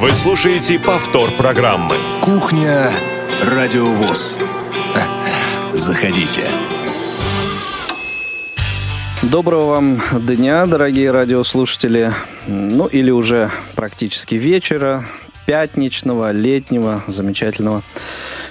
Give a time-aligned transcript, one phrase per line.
[0.00, 1.94] Вы слушаете повтор программы.
[2.22, 2.90] Кухня
[3.42, 4.38] Радиовоз.
[5.74, 6.40] Заходите.
[9.20, 12.14] Доброго вам дня, дорогие радиослушатели.
[12.46, 15.04] Ну или уже практически вечера,
[15.44, 17.82] пятничного, летнего, замечательного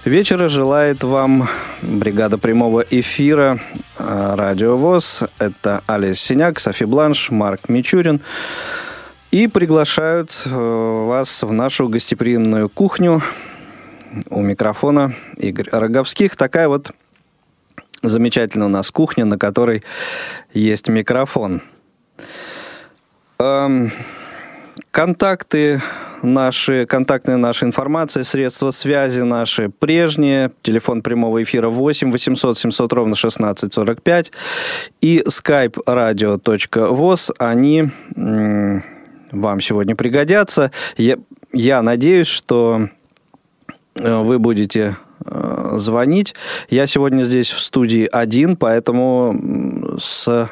[0.05, 1.49] вечера желает вам
[1.81, 3.59] бригада прямого эфира
[3.97, 5.23] э, Радио ВОЗ.
[5.39, 8.21] Это Алис Синяк, Софи Бланш, Марк Мичурин.
[9.31, 13.21] И приглашают э, вас в нашу гостеприимную кухню.
[14.31, 16.35] У микрофона Игорь Роговских.
[16.35, 16.91] Такая вот
[18.01, 19.83] замечательная у нас кухня, на которой
[20.51, 21.61] есть микрофон.
[23.37, 23.91] Эм,
[24.89, 25.79] контакты
[26.23, 30.49] наши, контактная наша информация, средства связи наши прежние.
[30.63, 34.31] Телефон прямого эфира 8 800 700 ровно 16 45.
[35.01, 37.31] И skype radio.voz.
[37.37, 37.91] Они
[39.31, 40.71] вам сегодня пригодятся.
[40.97, 41.17] Я,
[41.53, 42.89] я надеюсь, что
[43.95, 46.35] э, вы будете э, звонить.
[46.69, 50.49] Я сегодня здесь в студии один, поэтому с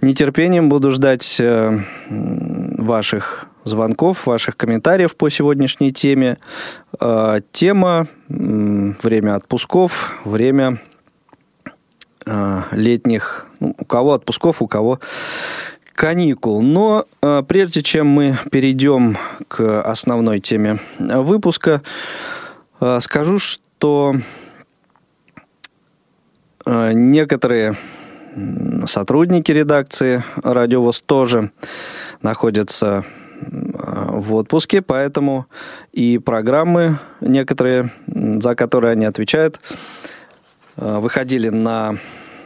[0.00, 6.38] нетерпением буду ждать э, ваших звонков, ваших комментариев по сегодняшней теме.
[7.52, 10.80] Тема время отпусков, время
[12.72, 14.98] летних, ну, у кого отпусков, у кого
[16.00, 16.62] каникул.
[16.62, 21.82] Но э, прежде чем мы перейдем к основной теме выпуска,
[22.80, 24.14] э, скажу, что
[26.64, 27.76] э, некоторые
[28.86, 31.50] сотрудники редакции «Радиовоз» тоже
[32.22, 33.04] находятся
[33.42, 35.46] в отпуске, поэтому
[35.92, 39.60] и программы некоторые, за которые они отвечают,
[40.76, 41.96] выходили на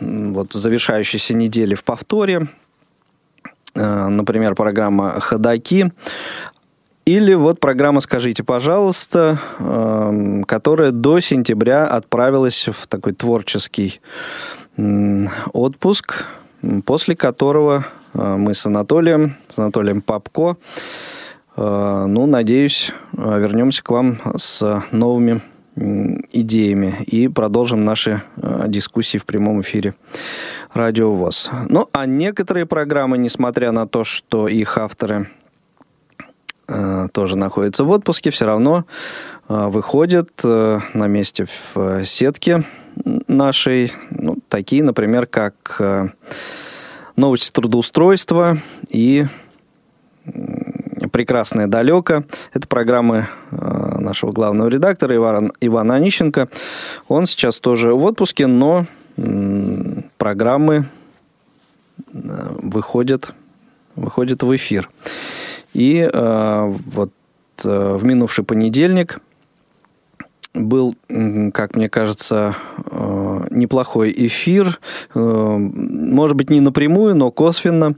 [0.00, 2.63] вот завершающейся неделе в повторе– Э,
[4.08, 5.92] например, программа «Ходоки»,
[7.04, 14.00] или вот программа «Скажите, пожалуйста», эм, которая до сентября отправилась в такой творческий
[15.52, 16.24] отпуск,
[16.86, 17.84] после которого
[18.14, 20.56] э, мы с Анатолием, с Анатолием Папко,
[21.56, 25.42] э, ну, надеюсь, вернемся к вам с новыми
[25.76, 28.22] идеями и продолжим наши
[28.68, 29.94] дискуссии в прямом эфире
[30.72, 31.50] Радио ВОЗ.
[31.68, 35.28] Ну, а некоторые программы, несмотря на то, что их авторы
[36.68, 38.84] э, тоже находятся в отпуске, все равно
[39.48, 42.64] э, выходят э, на месте в э, сетке
[43.26, 43.92] нашей.
[44.10, 46.08] Ну, такие, например, как э,
[47.16, 48.58] новости трудоустройства
[48.88, 49.26] и
[51.14, 52.24] «Прекрасное далеко».
[52.52, 56.48] Это программы э, нашего главного редактора Ивана, Ивана Онищенко.
[57.06, 58.86] Он сейчас тоже в отпуске, но
[60.18, 60.86] программы
[62.12, 63.32] э, выходят,
[63.94, 64.90] выходят в эфир.
[65.72, 67.12] И э, вот
[67.62, 69.20] в минувший понедельник
[70.54, 70.96] был,
[71.52, 72.56] как мне кажется,
[73.50, 74.80] неплохой эфир,
[75.14, 77.94] может быть, не напрямую, но косвенно,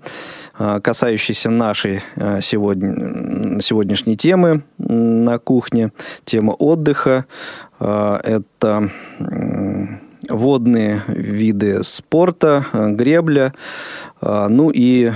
[0.58, 5.92] касающийся нашей э, сегодня, сегодняшней темы на кухне,
[6.24, 7.26] тема отдыха.
[7.80, 8.90] Э, это
[10.28, 13.52] водные виды спорта, э, гребля,
[14.20, 15.12] э, ну и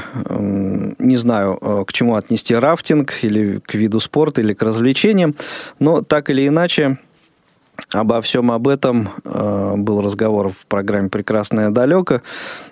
[0.99, 5.35] не знаю, э, к чему отнести рафтинг или к виду спорта, или к развлечениям,
[5.79, 6.99] но так или иначе
[7.91, 12.21] обо всем об этом был разговор в программе «Прекрасное далеко».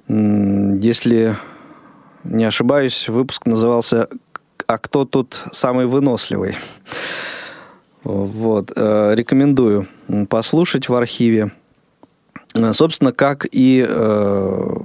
[0.06, 1.34] Если
[2.28, 4.08] не ошибаюсь, выпуск назывался
[4.66, 6.56] «А кто тут самый выносливый?»
[8.04, 9.86] Вот, рекомендую
[10.28, 11.50] послушать в архиве.
[12.54, 14.76] Э, собственно, как и э,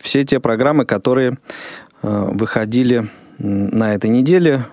[0.00, 1.38] все те программы, которые
[2.02, 4.66] э, выходили на этой неделе,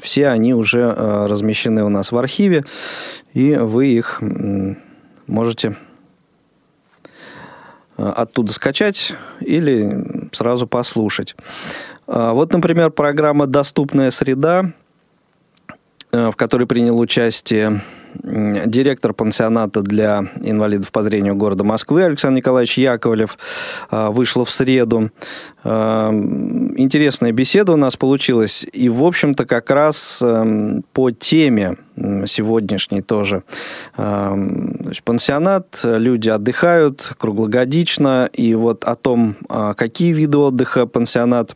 [0.00, 2.64] все они уже э, размещены у нас в архиве,
[3.32, 4.22] и вы их
[5.26, 5.74] можете э,
[7.96, 11.36] оттуда скачать или сразу послушать.
[12.06, 14.72] Э, вот, например, программа «Доступная среда»,
[16.12, 17.82] в которой принял участие
[18.22, 23.38] директор пансионата для инвалидов по зрению города Москвы Александр Николаевич Яковлев
[23.90, 25.10] а, вышла в среду.
[25.64, 26.10] А,
[26.76, 28.66] интересная беседа у нас получилась.
[28.72, 31.76] И, в общем-то, как раз эм, по теме
[32.26, 33.42] сегодняшней тоже.
[33.96, 34.36] А,
[35.04, 38.28] пансионат, люди отдыхают круглогодично.
[38.32, 39.36] И вот о том,
[39.76, 41.54] какие виды отдыха пансионат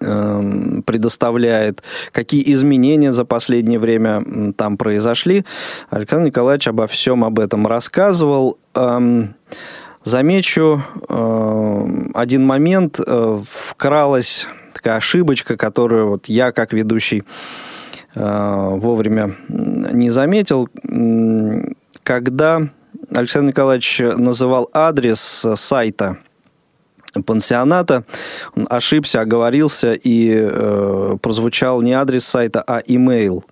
[0.00, 5.44] Эм, предоставляет, какие изменения за последнее время там произошли.
[5.90, 8.58] Александр Николаевич обо всем об этом рассказывал.
[8.76, 9.34] Эм,
[10.04, 13.00] замечу эм, один момент.
[13.04, 17.24] Э, вкралась такая ошибочка, которую вот я как ведущий
[18.14, 20.68] вовремя не заметил.
[22.02, 22.62] Когда
[23.14, 26.16] Александр Николаевич называл адрес сайта
[27.22, 28.04] пансионата,
[28.56, 33.44] он ошибся, оговорился и э, прозвучал не адрес сайта, а имейл.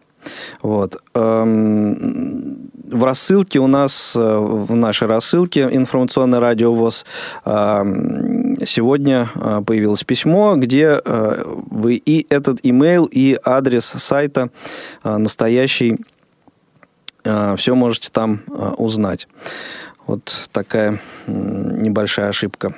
[0.60, 1.00] Вот.
[1.14, 7.04] Эм, в рассылке у нас, э, в нашей рассылке информационный радиовоз
[7.44, 14.50] эм, сегодня э, появилось письмо, где вы и этот имейл, и адрес сайта
[15.04, 15.96] настоящий
[17.56, 18.42] все можете там
[18.78, 19.26] узнать.
[20.06, 22.74] Вот такая небольшая ошибка,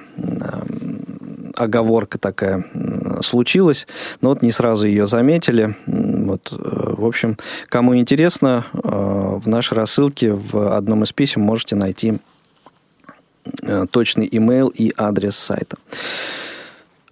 [1.54, 2.64] оговорка такая
[3.22, 3.86] случилась,
[4.20, 5.76] но вот не сразу ее заметили.
[5.86, 6.56] Вот, э,
[6.96, 7.36] в общем,
[7.68, 12.18] кому интересно, э, в нашей рассылке в одном из писем можете найти
[13.62, 15.76] э, точный имейл и адрес сайта.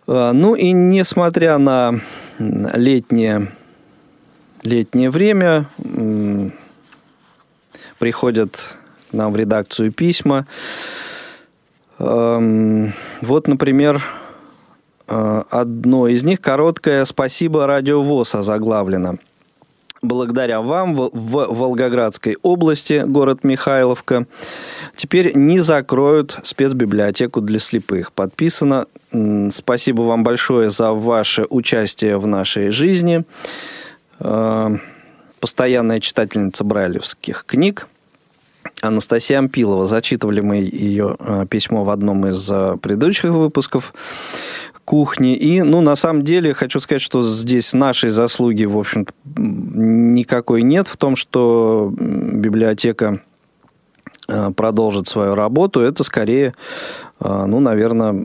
[0.06, 2.00] Ну и несмотря на
[2.38, 3.50] летнее,
[4.62, 5.68] летнее время,
[7.98, 8.76] приходят
[9.12, 10.46] нам в редакцию письма.
[11.98, 12.92] Эм,
[13.22, 14.02] вот, например,
[15.08, 19.16] э, одно из них короткое «Спасибо, Радио ВОЗ» озаглавлено.
[20.02, 24.26] Благодаря вам в Волгоградской области, город Михайловка,
[24.94, 28.12] теперь не закроют спецбиблиотеку для слепых.
[28.12, 28.86] Подписано.
[29.50, 33.24] Спасибо вам большое за ваше участие в нашей жизни.
[34.20, 34.76] Э,
[35.40, 37.88] постоянная читательница брайлевских книг–
[38.82, 39.86] Анастасия Ампилова.
[39.86, 43.94] Зачитывали мы ее э, письмо в одном из э, предыдущих выпусков
[44.84, 45.34] кухни.
[45.34, 50.88] И, ну, на самом деле, хочу сказать, что здесь нашей заслуги, в общем никакой нет
[50.88, 53.20] в том, что библиотека
[54.28, 55.80] э, продолжит свою работу.
[55.80, 56.54] Это скорее,
[57.18, 58.24] ну, наверное,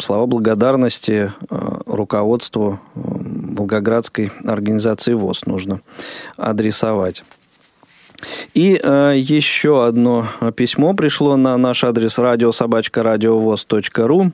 [0.00, 5.82] слова благодарности руководству Волгоградской организации ВОЗ нужно
[6.36, 7.24] адресовать.
[8.54, 10.26] И э, еще одно
[10.56, 14.32] письмо пришло на наш адрес радиособачка.радиовоз.ру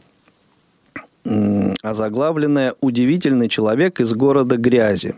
[1.83, 5.15] озаглавленное «Удивительный человек из города грязи».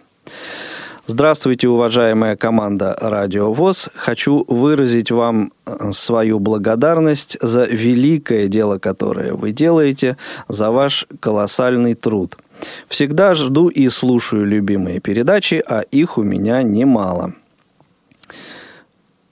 [1.06, 3.90] Здравствуйте, уважаемая команда «Радио ВОЗ».
[3.94, 10.16] Хочу выразить вам э, свою благодарность за великое дело, которое вы делаете,
[10.48, 12.38] за ваш колоссальный труд.
[12.88, 17.34] Всегда жду и слушаю любимые передачи, а их у меня немало.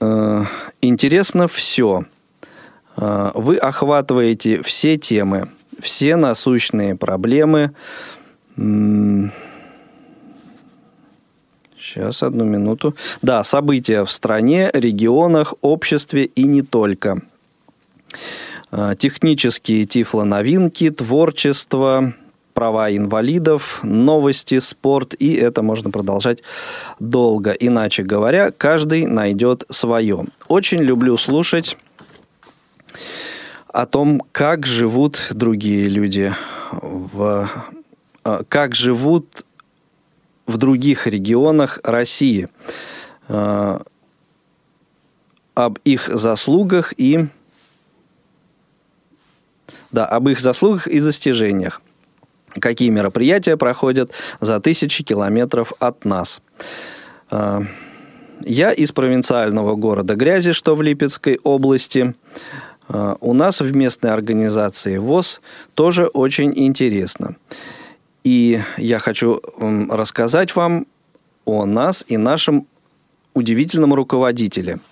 [0.03, 0.45] Э,
[0.81, 2.05] интересно все.
[2.97, 7.71] Э, вы охватываете все темы, все насущные проблемы.
[11.77, 12.95] Сейчас, одну минуту.
[13.21, 17.21] Да, события в стране, регионах, обществе и не только.
[18.71, 22.13] Э, технические тифлоновинки, творчество,
[22.53, 26.43] права инвалидов, новости, спорт, и это можно продолжать
[26.99, 27.51] долго.
[27.51, 30.25] Иначе говоря, каждый найдет свое.
[30.47, 31.77] Очень люблю слушать
[33.67, 36.33] о том, как живут другие люди,
[36.71, 37.49] в,
[38.23, 39.45] э, как живут
[40.45, 42.49] в других регионах России,
[43.29, 43.79] э,
[45.55, 47.27] об их заслугах и
[49.91, 51.81] да, об их заслугах и достижениях
[52.59, 54.11] какие мероприятия проходят
[54.41, 56.41] за тысячи километров от нас.
[57.29, 57.63] А,
[58.41, 62.15] я из провинциального города Грязи, что в Липецкой области.
[62.87, 65.41] А, у нас в местной организации ВОЗ
[65.73, 67.35] тоже очень интересно.
[68.23, 69.41] И я хочу
[69.89, 70.87] рассказать вам
[71.45, 72.67] о нас и нашем
[73.33, 74.79] удивительном руководителе–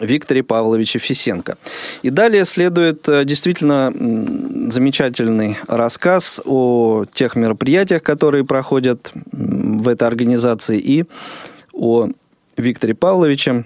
[0.00, 1.56] Викторе Павловиче Фисенко.
[2.02, 3.92] И далее следует э, действительно
[4.70, 11.04] замечательный рассказ о тех мероприятиях, которые проходят в этой организации, и
[11.72, 12.08] о
[12.56, 13.64] Викторе Павловиче.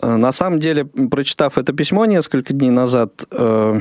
[0.00, 3.80] Э, на самом деле, прочитав это письмо несколько дней назад, э,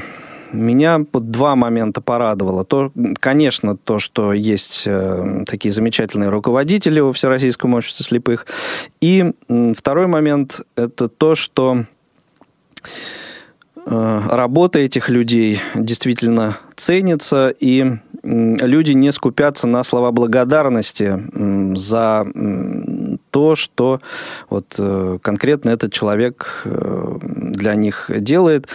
[0.51, 2.65] меня два момента порадовало.
[2.65, 8.45] То, конечно, то, что есть э, такие замечательные руководители во Всероссийском обществе слепых.
[9.01, 9.33] И
[9.75, 11.85] второй момент– это то, что
[13.85, 21.23] э, работа этих людей действительно ценится, и люди не скупятся на слова благодарности
[21.75, 22.27] за
[23.31, 24.01] то, что
[24.49, 28.67] вот э, конкретно этот человек для них делает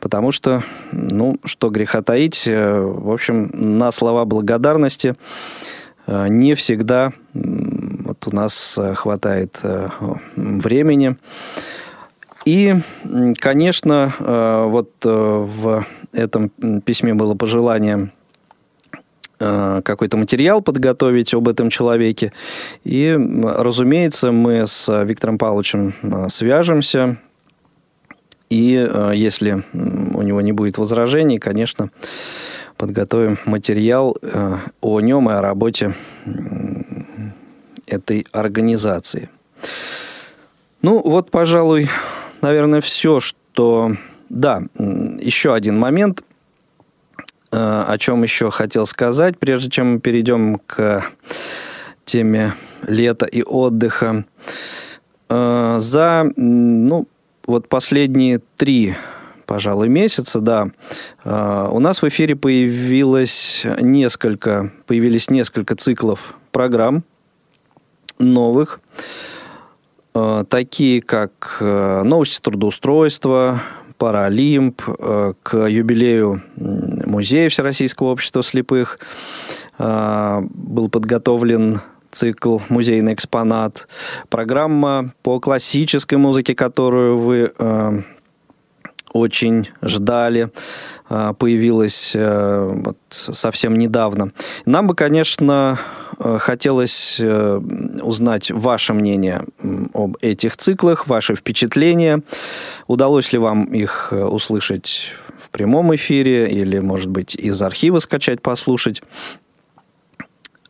[0.00, 5.14] потому что, ну, что греха таить, э, в общем, на слова благодарности
[6.06, 9.60] э, не всегда вот у нас э, хватает
[10.36, 11.16] времени.
[12.46, 12.74] И,
[13.38, 16.48] конечно, вот в этом
[16.80, 18.12] письме было пожелание
[19.38, 22.32] какой-то материал подготовить об этом человеке.
[22.82, 23.14] И,
[23.44, 25.94] разумеется, мы с Виктором Павловичем
[26.30, 27.18] свяжемся.
[28.50, 28.72] И
[29.14, 31.90] если у него не будет возражений, конечно,
[32.76, 34.16] подготовим материал
[34.80, 35.94] о нем и о работе
[37.86, 39.28] этой организации.
[40.82, 41.88] Ну, вот, пожалуй,
[42.40, 43.96] наверное, все, что...
[44.30, 46.22] Да, еще один момент,
[47.50, 51.04] э, о чем еще хотел сказать, прежде чем мы перейдем к
[52.04, 52.54] теме
[52.86, 54.24] лета и отдыха.
[55.28, 57.08] Э, за, ну,
[57.50, 58.94] вот последние три
[59.46, 60.70] пожалуй, месяца, да,
[61.24, 67.02] э, у нас в эфире появилось несколько, появились несколько циклов программ
[68.20, 68.80] новых,
[70.12, 73.62] Э, такие как э, новости трудоустройства,
[73.96, 74.80] Паралимп,
[75.42, 78.98] к юбилею Музея Всероссийского общества слепых.
[79.76, 83.88] Был подготовлен цикл «Музейный экспонат»,
[84.28, 87.52] программа по классической музыке, которую вы
[89.12, 90.50] очень ждали,
[91.08, 94.32] а, появилась э, вот совсем недавно.
[94.64, 95.78] Нам бы, конечно,
[96.18, 97.60] э, хотелось э,
[98.02, 99.44] узнать ваше мнение
[99.92, 102.22] об этих циклах, ваши впечатления.
[102.86, 109.02] Удалось ли вам их услышать в прямом эфире или, может быть, из архива скачать, послушать?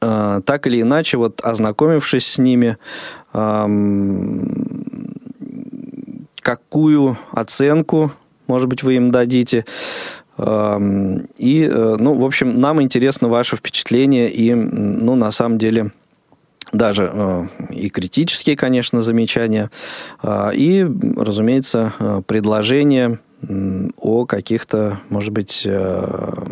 [0.01, 2.79] Так или иначе, вот ознакомившись с ними,
[6.43, 8.13] какую оценку
[8.51, 9.65] может быть, вы им дадите.
[10.37, 15.93] И, э, ну, в общем, нам интересно ваше впечатление и, ну, на самом деле,
[16.73, 19.71] даже э, и критические, конечно, замечания,
[20.23, 23.19] а, и, разумеется, э, предложения
[23.97, 25.67] о каких-то, может быть,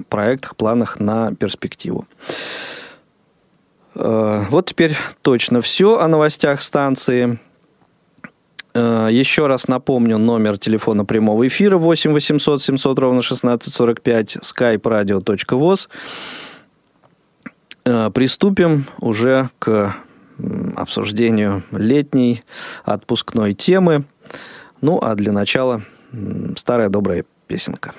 [0.08, 2.06] проектах, планах на перспективу.
[3.98, 7.38] Вот теперь точно все о новостях станции.
[8.78, 15.88] Э, еще раз напомню номер телефона прямого эфира 8 800 700 ровно 1645 skype radio.voz.
[17.84, 19.96] Э, приступим уже к
[20.76, 22.44] обсуждению летней
[22.84, 24.04] отпускной темы.
[24.80, 25.82] Ну, а для начала
[26.56, 27.94] старая добрая песенка.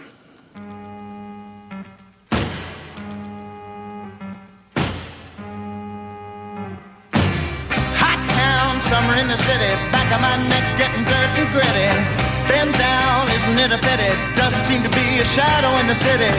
[9.29, 11.89] The city, back of my neck getting dirt and gritty.
[12.49, 14.09] Bend down, isn't it a pity?
[14.33, 16.33] Doesn't seem to be a shadow in the city.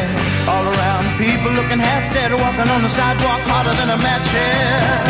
[0.51, 5.07] All around, people looking half dead, walking on the sidewalk hotter than a match head.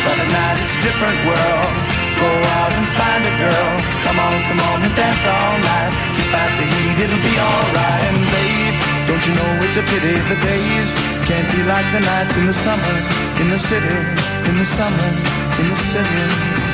[0.00, 1.72] But at night it's different world.
[2.16, 3.70] Go out and find a girl.
[4.08, 5.92] Come on, come on and dance all night.
[6.16, 8.04] Despite the heat, it'll be alright.
[8.16, 8.76] And babe,
[9.12, 10.88] don't you know it's a pity the days
[11.28, 12.96] can't be like the nights in the summer
[13.44, 13.92] in the city,
[14.48, 15.10] in the summer
[15.60, 16.73] in the city.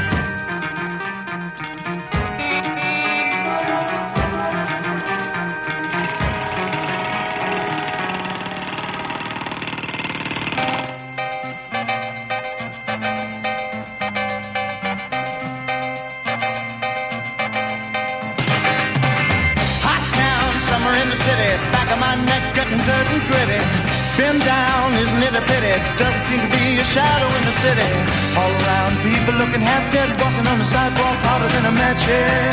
[26.91, 27.87] Shadow in the city.
[28.35, 32.51] All around, people looking half dead, walking on the sidewalk harder than a match head.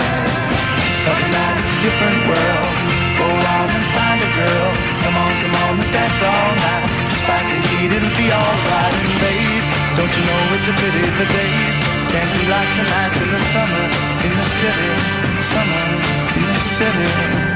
[1.02, 2.74] But now it's a different world.
[3.18, 4.70] Go out and find a girl.
[5.02, 6.86] Come on, come on and dance all night.
[7.10, 8.94] Despite the heat, it'll be alright.
[8.94, 9.66] And babe,
[9.98, 11.76] don't you know it's a pity the days
[12.14, 13.86] can't be like the nights in the summer
[14.22, 14.90] in the city.
[15.50, 15.86] Summer
[16.38, 17.47] in the city.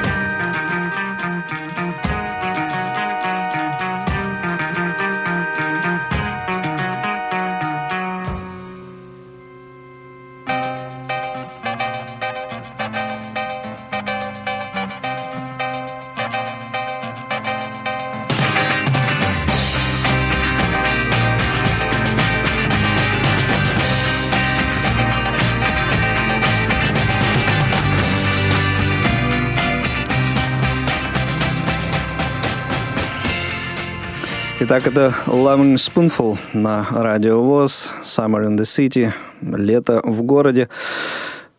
[34.72, 39.12] Итак, это Lemon Spoonful на радио ВОЗ, Summer in the City,
[39.42, 40.70] лето в городе.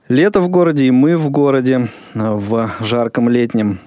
[0.10, 3.82] Лето в городе, и мы в городе, в жарком летнем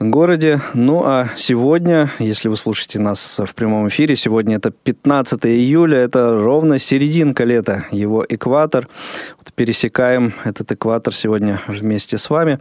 [0.00, 0.62] городе.
[0.72, 6.32] Ну а сегодня, если вы слушаете нас в прямом эфире, сегодня это 15 июля, это
[6.32, 8.88] ровно серединка лета, его экватор.
[9.36, 12.58] Вот пересекаем этот экватор сегодня вместе с вами.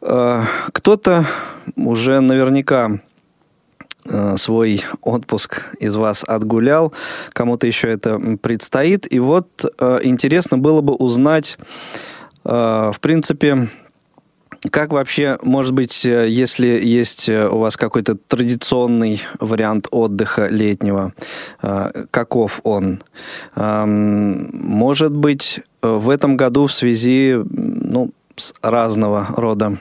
[0.00, 1.26] Э, кто-то
[1.76, 2.98] уже наверняка Э,
[4.36, 6.92] свой отпуск из вас отгулял,
[7.32, 9.12] кому-то еще это предстоит.
[9.12, 11.58] И вот э, интересно было бы узнать,
[12.44, 13.68] э, в принципе,
[14.70, 21.12] как вообще, может быть, если есть у вас какой-то традиционный вариант отдыха летнего,
[22.10, 23.00] каков он?
[23.54, 29.78] Эм, может быть, в этом году в связи ну, с разного рода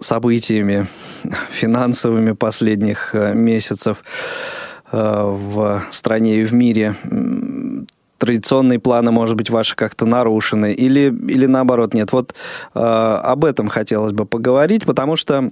[0.00, 0.86] событиями
[1.50, 4.02] финансовыми последних э, месяцев
[4.90, 6.96] э, в стране и в мире
[8.22, 12.12] традиционные планы, может быть, ваши как-то нарушены, или, или наоборот нет.
[12.12, 12.34] Вот
[12.72, 15.50] э, об этом хотелось бы поговорить, потому что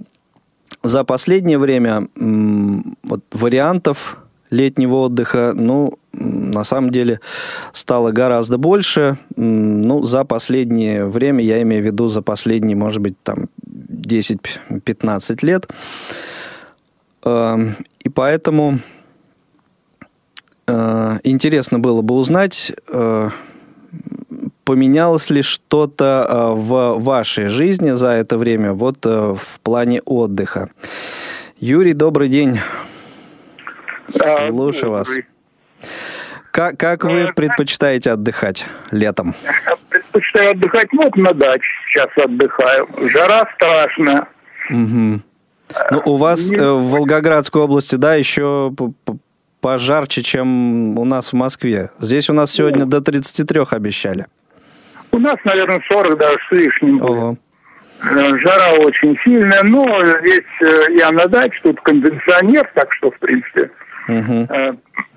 [0.81, 4.19] за последнее время э, вот, вариантов
[4.51, 7.19] летнего отдыха, ну, на самом деле
[7.73, 9.17] стало гораздо больше.
[9.35, 13.47] Ну, за последнее время, я имею в виду за последние, может быть, там
[14.01, 15.67] 10-15 лет.
[17.23, 18.79] Эм, и поэтому
[20.67, 23.29] э, интересно было бы узнать, э,
[24.63, 30.69] поменялось ли что-то э, в вашей жизни за это время, вот в плане отдыха.
[31.59, 32.59] Юрий, добрый день.
[34.09, 35.09] Слушаю вас.
[36.51, 39.35] Как, как вы предпочитаете отдыхать летом?
[40.11, 42.87] Предпочитаю отдыхать, вот на даче сейчас отдыхаю.
[43.13, 44.27] Жара страшная.
[44.69, 45.21] Угу.
[45.91, 48.73] Ну, у вас э, в Волгоградской области, да, еще
[49.61, 51.91] пожарче, чем у нас в Москве.
[51.99, 54.25] Здесь у нас сегодня ну, до 33 обещали.
[55.11, 57.01] У нас, наверное, 40 даже с лишним.
[57.01, 57.37] Ого.
[58.03, 63.19] Э, жара очень сильная, но здесь э, я на даче, тут кондиционер, так что, в
[63.19, 63.71] принципе,
[64.09, 64.47] угу.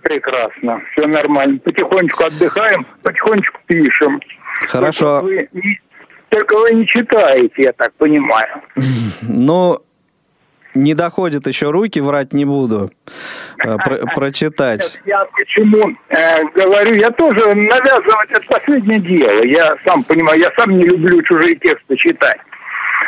[0.03, 1.59] прекрасно, все нормально.
[1.59, 4.21] Потихонечку отдыхаем, потихонечку пишем.
[4.69, 5.21] Хорошо.
[5.21, 5.81] Только вы, не,
[6.29, 8.62] только вы не читаете, я так понимаю.
[9.23, 9.81] Ну,
[10.75, 12.90] не доходят еще руки, врать не буду,
[13.64, 14.99] э, про прочитать.
[15.07, 19.45] Я почему э, говорю, я тоже навязывать это последнее дело.
[19.45, 22.38] Я сам понимаю, я сам не люблю чужие тексты читать.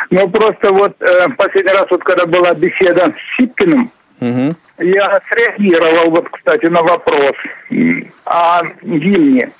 [0.09, 4.55] Но просто вот э, последний раз, вот когда была беседа с Сипкиным, угу.
[4.77, 7.33] я среагировал, вот, кстати, на вопрос
[8.25, 9.51] о гимне.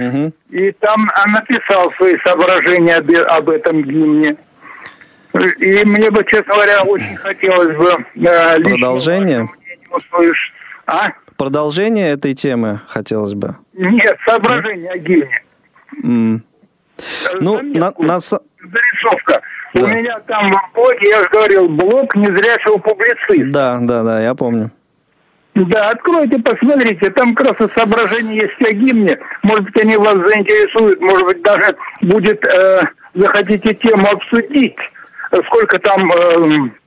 [0.00, 0.32] Угу.
[0.50, 4.36] И там написал свои соображения об, об этом гимне.
[5.58, 8.04] И мне бы, честно говоря, очень хотелось бы...
[8.26, 9.48] Э, Продолжение?
[9.90, 10.54] Услышать.
[10.86, 11.08] А?
[11.36, 13.56] Продолжение этой темы хотелось бы?
[13.74, 15.42] Нет, соображение о гимне.
[16.02, 16.40] Mm.
[17.40, 18.18] Ну, на, на...
[18.18, 19.40] Зарисовка.
[19.72, 19.82] Да.
[19.82, 23.52] У меня там в блоге, я же говорил, блог незрячего публициста.
[23.52, 24.72] Да, да, да, я помню.
[25.66, 29.18] Да, откройте, посмотрите, там как раз соображения есть о гимне.
[29.42, 32.80] Может быть, они вас заинтересуют, может быть, даже будет, э,
[33.14, 34.76] захотите тему обсудить,
[35.48, 36.79] сколько там э, Э,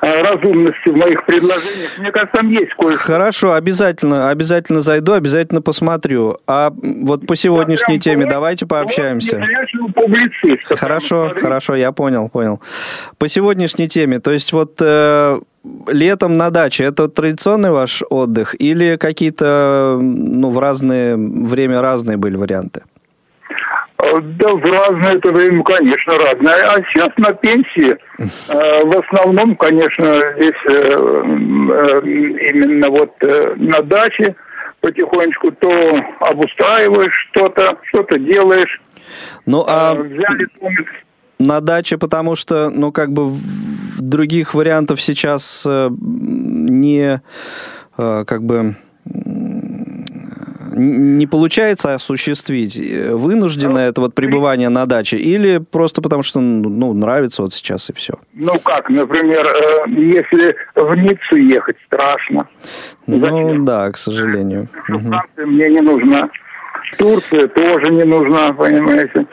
[0.00, 1.98] разумности в моих предложениях.
[1.98, 3.02] Мне кажется, там есть кое-что.
[3.02, 6.38] Хорошо, обязательно, обязательно зайду, обязательно посмотрю.
[6.46, 9.40] А вот по сегодняшней да, теме давайте пообщаемся.
[10.76, 12.60] Хорошо, хорошо, я понял, понял.
[13.18, 15.40] По сегодняшней теме, то есть вот э,
[15.88, 22.36] летом на даче это традиционный ваш отдых или какие-то ну в разное время разные были
[22.36, 22.82] варианты?
[23.98, 26.70] Да, в разное это время, конечно, разное.
[26.70, 33.82] А сейчас на пенсии э, в основном, конечно, здесь э, э, именно вот э, на
[33.82, 34.36] даче
[34.80, 38.80] потихонечку то обустраиваешь что-то, что-то делаешь.
[39.46, 40.48] Ну, а э, взяли
[41.40, 43.32] на даче, потому что, ну, как бы
[43.98, 47.20] других вариантов сейчас э, не,
[47.96, 48.76] э, как бы
[50.78, 56.40] не получается осуществить, э, вынуждено ну, это вот пребывание на даче или просто потому что
[56.40, 58.14] ну, нравится вот сейчас и все?
[58.34, 62.48] Ну как, например, э, если в Ниццу ехать страшно.
[63.06, 63.64] Ну Зачем?
[63.64, 64.68] да, к сожалению.
[64.86, 66.30] Франция мне не нужна.
[66.96, 69.26] Турция тоже не нужна, понимаете.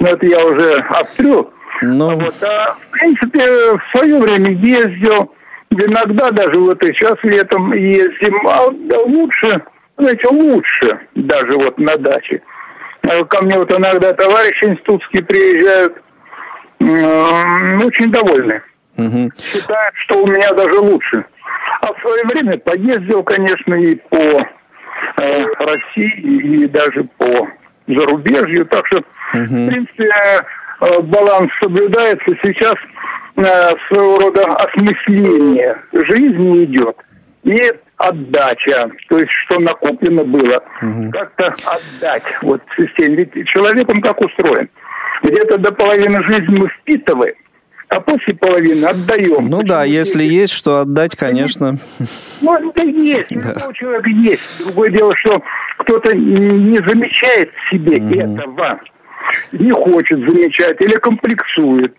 [0.00, 1.50] Но это я уже обстрел.
[1.82, 2.10] Но...
[2.10, 2.24] Ну.
[2.24, 5.32] Вот, а, в принципе, в свое время ездил,
[5.70, 8.66] иногда даже вот и сейчас летом ездим, а
[9.06, 9.62] лучше
[9.98, 12.42] знаете, лучше даже вот на даче.
[13.02, 15.94] Э, ко мне вот иногда товарищи институтские приезжают,
[16.80, 18.62] очень довольны.
[18.96, 19.32] Мгм.
[19.38, 21.24] считает, что у меня даже лучше.
[21.82, 27.48] А в свое время поездил, конечно, и по э, России, и даже по
[27.86, 28.66] зарубежью.
[28.66, 30.10] Так что, в принципе,
[30.80, 32.26] э, баланс соблюдается.
[32.42, 32.74] Сейчас
[33.36, 33.42] э,
[33.88, 36.96] своего рода осмысление жизни идет.
[37.44, 37.56] И
[37.98, 40.62] отдача, то есть что накоплено было,
[41.12, 43.28] как-то отдать вот системе.
[43.32, 44.68] Ведь человек, он как устроен.
[45.22, 47.34] Где-то до половины жизни мы впитываем,
[47.88, 49.48] а после половины отдаем.
[49.48, 50.32] Ну да, если дети?
[50.32, 51.76] есть что отдать, конечно.
[52.40, 53.48] Ну, это есть, у Да.
[53.52, 54.64] любого человека есть.
[54.64, 55.42] Другое дело, что
[55.78, 58.80] кто-то не замечает в себе этого,
[59.52, 61.96] не хочет замечать или комплексует.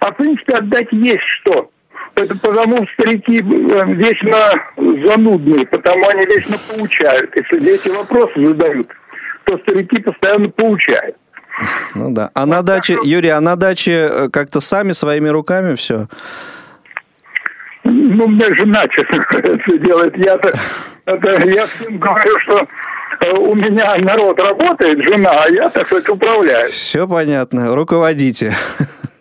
[0.00, 1.70] А в принципе отдать есть что.
[2.14, 4.38] Это потому старики э, вечно
[5.06, 7.30] занудные, потому они вечно получают.
[7.34, 8.88] Если дети вопросы задают,
[9.44, 11.16] то старики постоянно получают.
[11.94, 12.30] Ну да.
[12.34, 16.08] А на даче, Юрий, а на даче э, как-то сами своими руками все?
[17.84, 20.16] Ну, меня жена, честно говоря, все делает.
[20.16, 20.52] Я-то,
[21.06, 22.68] это, я всем говорю, что
[23.20, 26.70] э, у меня народ работает, жена, а я, так сказать, управляю.
[26.70, 27.74] Все понятно.
[27.74, 28.54] Руководите.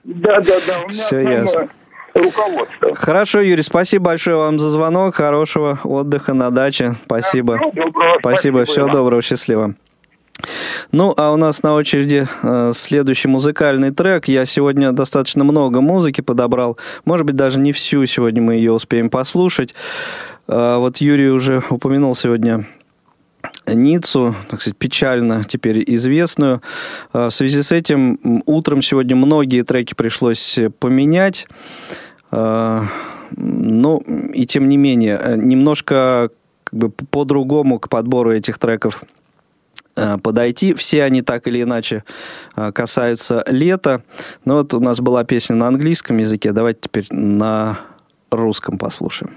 [0.04, 1.70] Да, да, да, у меня основное ясно.
[2.14, 2.96] Руководство.
[2.96, 5.16] Хорошо, Юрий, спасибо большое вам за звонок.
[5.16, 6.94] Хорошего отдыха на даче.
[7.06, 7.58] Спасибо.
[7.58, 8.58] Всего доброго, Спасибо.
[8.58, 8.94] спасибо Всего вам.
[8.94, 9.22] доброго.
[9.22, 9.76] Счастливо.
[10.92, 14.28] Ну, а у нас на очереди э, следующий музыкальный трек.
[14.28, 16.78] Я сегодня достаточно много музыки подобрал.
[17.06, 19.76] Может быть, даже не всю сегодня мы ее успеем послушать.
[20.48, 22.66] Э, вот Юрий уже упомянул сегодня
[23.74, 26.62] Ниццу, так сказать, печально теперь известную.
[27.14, 31.48] Э, В связи с этим утром сегодня многие треки пришлось э, поменять.
[32.32, 32.84] Э,
[33.38, 34.00] Ну,
[34.34, 36.30] и тем не менее, э, немножко
[36.66, 39.04] как бы по-другому к подбору этих треков
[39.96, 40.74] э, подойти.
[40.74, 42.04] Все они так или иначе
[42.74, 44.02] касаются лета.
[44.46, 46.52] Но вот у нас была песня на английском языке.
[46.52, 47.80] Давайте теперь на
[48.32, 49.32] русском послушаем.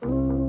[0.00, 0.43] лето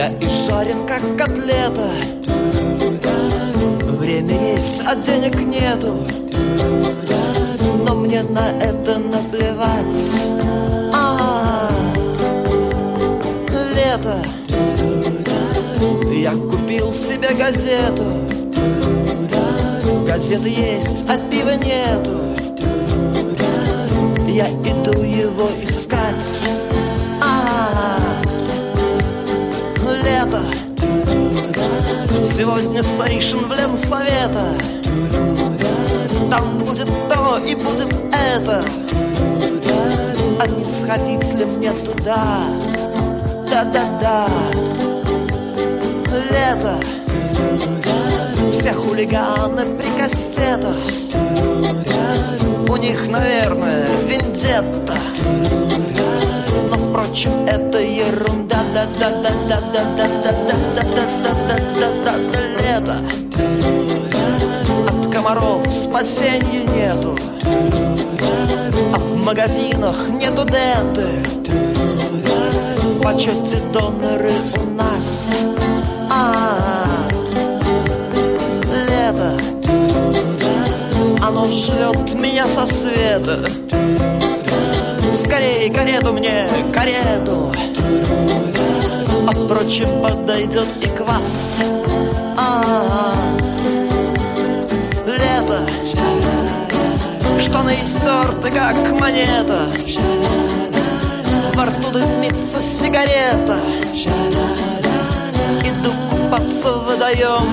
[0.00, 1.90] Я и жарен, как котлета.
[3.98, 6.06] Время есть, а денег нету.
[7.84, 10.18] Но мне на это наплевать.
[10.94, 11.68] А,
[13.74, 14.24] Лето.
[16.14, 18.04] Я купил себе газету.
[20.06, 22.16] Газеты есть, а пива нету.
[24.26, 26.49] Я иду его искать
[30.02, 30.42] лето.
[32.22, 34.48] Сегодня сейшн в Ленсовета
[36.30, 38.64] Там будет то и будет это.
[40.38, 42.44] А не сходить ли мне туда?
[43.50, 44.26] Да-да-да.
[46.30, 46.78] Лето.
[48.52, 50.76] Все хулиганы при кастетах.
[52.68, 54.98] У них, наверное, вендетта
[57.00, 58.60] впрочем это ерунда.
[58.74, 62.96] Да да да да да да да да да да да да да да лето
[64.88, 67.16] от комаров спасения нету
[68.92, 71.08] а в магазинах нету денты
[73.02, 74.32] почете доноры
[74.62, 75.30] у нас
[76.10, 76.86] а
[78.72, 79.38] лето
[81.26, 83.48] оно шлет меня со света
[85.30, 87.52] Скорее карету мне, карету.
[89.28, 91.60] А впрочем, подойдет и квас
[92.36, 93.12] А,
[95.06, 95.70] Лето
[97.38, 99.70] Штаны истерты, как монета.
[101.54, 103.60] Во рту дымится сигарета.
[105.62, 107.46] Иду купаться в водоем.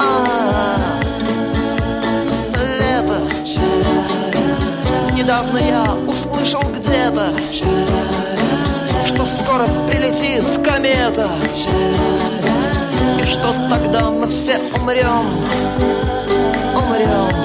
[0.00, 0.93] А, Лето
[5.24, 7.32] Недавно я услышал где-то
[9.06, 11.30] Что скоро прилетит комета.
[13.18, 15.26] И что тогда мы все умрем
[16.76, 17.43] Умрем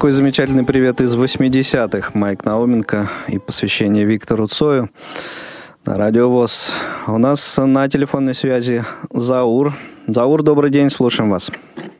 [0.00, 2.12] такой замечательный привет из 80-х.
[2.14, 4.88] Майк Науменко и посвящение Виктору Цою.
[5.84, 6.74] Радио ВОЗ.
[7.06, 9.74] У нас на телефонной связи Заур.
[10.06, 11.52] Заур, добрый день, слушаем вас.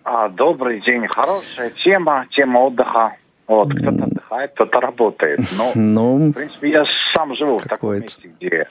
[0.03, 1.07] А, добрый день.
[1.15, 3.17] Хорошая тема, тема отдыха.
[3.47, 5.41] Вот, кто-то отдыхает, кто-то работает.
[5.59, 6.85] Но, Ну, в принципе, я
[7.15, 8.67] сам живу в таком месте, где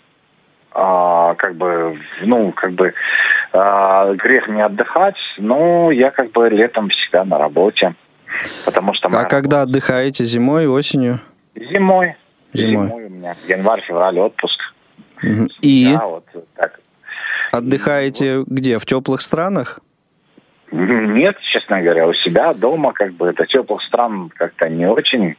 [0.72, 2.96] а, как бы, ну, как бы
[3.54, 7.94] а, грех не отдыхать, но я как бы летом всегда на работе.
[8.66, 10.24] Потому что а когда отдыхаете?
[10.26, 11.22] Зимой, осенью?
[11.56, 12.16] работа- Зимой.
[12.54, 13.06] Зимой.
[13.06, 14.60] у меня январь, февраль отпуск.
[15.62, 16.80] И Да, вот так.
[17.52, 18.78] отдыхаете где?
[18.80, 19.80] В теплых странах?
[20.72, 25.36] Нет, честно говоря, у себя дома как бы это теплых стран как-то не очень.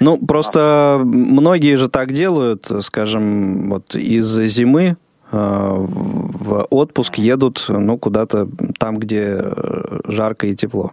[0.00, 4.96] Ну, просто многие же так делают, скажем, вот из зимы
[5.30, 10.92] э, в отпуск едут, ну, куда-то там, где э, жарко и тепло.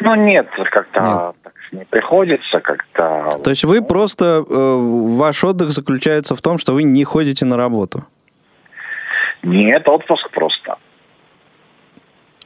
[0.00, 3.38] Ну нет, как-то так не приходится, как-то.
[3.42, 4.76] То есть вы просто, э,
[5.16, 8.04] ваш отдых заключается в том, что вы не ходите на работу.
[9.42, 10.76] Нет, отпуск просто.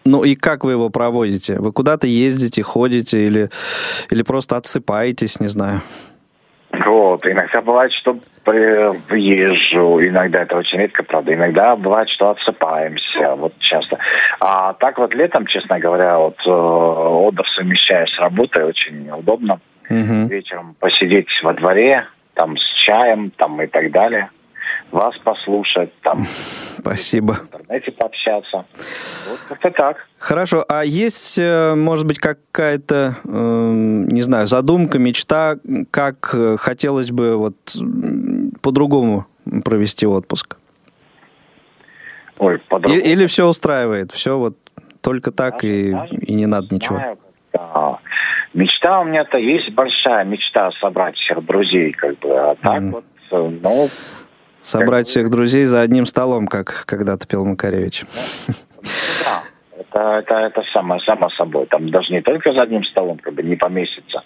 [0.04, 1.58] Ну и как вы его проводите?
[1.58, 3.50] Вы куда-то ездите, ходите или,
[4.10, 5.82] или просто отсыпаетесь, не знаю.
[6.92, 13.54] Вот, иногда бывает, что въезжу, иногда это очень редко, правда, иногда бывает, что отсыпаемся, вот
[13.60, 13.96] часто.
[14.40, 19.58] А так вот летом, честно говоря, вот э, отдых совмещаю с работой, очень удобно.
[19.88, 20.26] Мгм.
[20.26, 24.28] Вечером посидеть во дворе, там с чаем, там и так далее.
[24.92, 26.24] Вас послушать, там
[26.78, 27.32] Спасибо.
[27.34, 28.66] в интернете пообщаться.
[29.28, 29.96] Вот как-то так.
[30.18, 35.56] Хорошо, а есть, э, может быть, какая-то, эм, не знаю, задумка, мечта,
[35.90, 37.54] как э, хотелось бы вот
[38.60, 39.26] по-другому
[39.64, 40.58] провести отпуск?
[42.38, 43.00] Ой, И- по-другому.
[43.02, 44.56] Или все устраивает, все вот
[45.00, 46.96] только так и, Даже и не надо ничего?
[46.96, 47.18] знаю.
[48.54, 52.28] Мечта у меня-то есть большая мечта собрать всех друзей, как бы.
[52.38, 52.90] А так Мгм.
[52.92, 53.88] вот, э, ну,
[54.62, 58.04] Собрать всех друзей за одним столом, как когда-то пел Макаревич.
[59.24, 59.42] да.
[59.78, 61.66] Это, это, это самое, само собой.
[61.66, 64.22] Там даже не только за одним столом, как бы не поместится.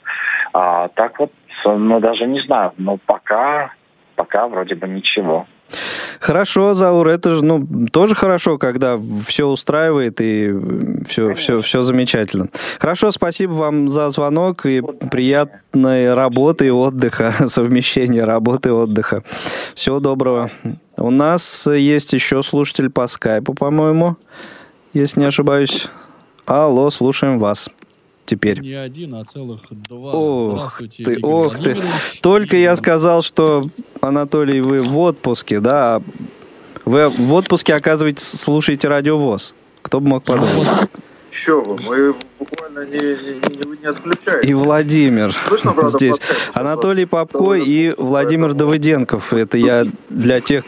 [0.52, 1.32] А так вот,
[1.64, 2.72] ну, даже не знаю.
[2.76, 3.72] Ну, пока,
[4.14, 5.46] пока вроде бы ничего.
[6.26, 10.52] Хорошо, Заур, это же, ну, тоже хорошо, когда все устраивает и
[11.06, 12.48] все, все, все замечательно.
[12.80, 19.22] Хорошо, спасибо вам за звонок и приятной работы и отдыха, совмещения работы и отдыха.
[19.76, 20.50] Всего доброго.
[20.96, 24.16] У нас есть еще слушатель по скайпу, по-моему,
[24.94, 25.86] если не ошибаюсь.
[26.44, 27.70] Алло, слушаем вас
[28.26, 28.60] теперь.
[28.60, 30.12] Не один, а целых два.
[30.12, 31.76] Ох ты, Игорь ох ты.
[32.20, 33.64] Только я сказал, что,
[34.00, 36.02] Анатолий, вы в отпуске, да?
[36.84, 39.54] Вы в отпуске, оказывается, слушаете радиовоз.
[39.82, 40.68] Кто бы мог подумать?
[41.30, 44.40] Еще вы, мы буквально не, не, не, не отключаем.
[44.48, 46.16] И Владимир Слышно, правда, здесь.
[46.18, 47.04] по скайпу сейчас Анатолий?
[47.06, 49.32] Попко и Владимир поэтому- Давыденков.
[49.32, 50.64] Это я для тех,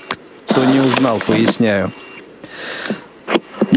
[0.48, 1.92] кто не узнал, поясняю.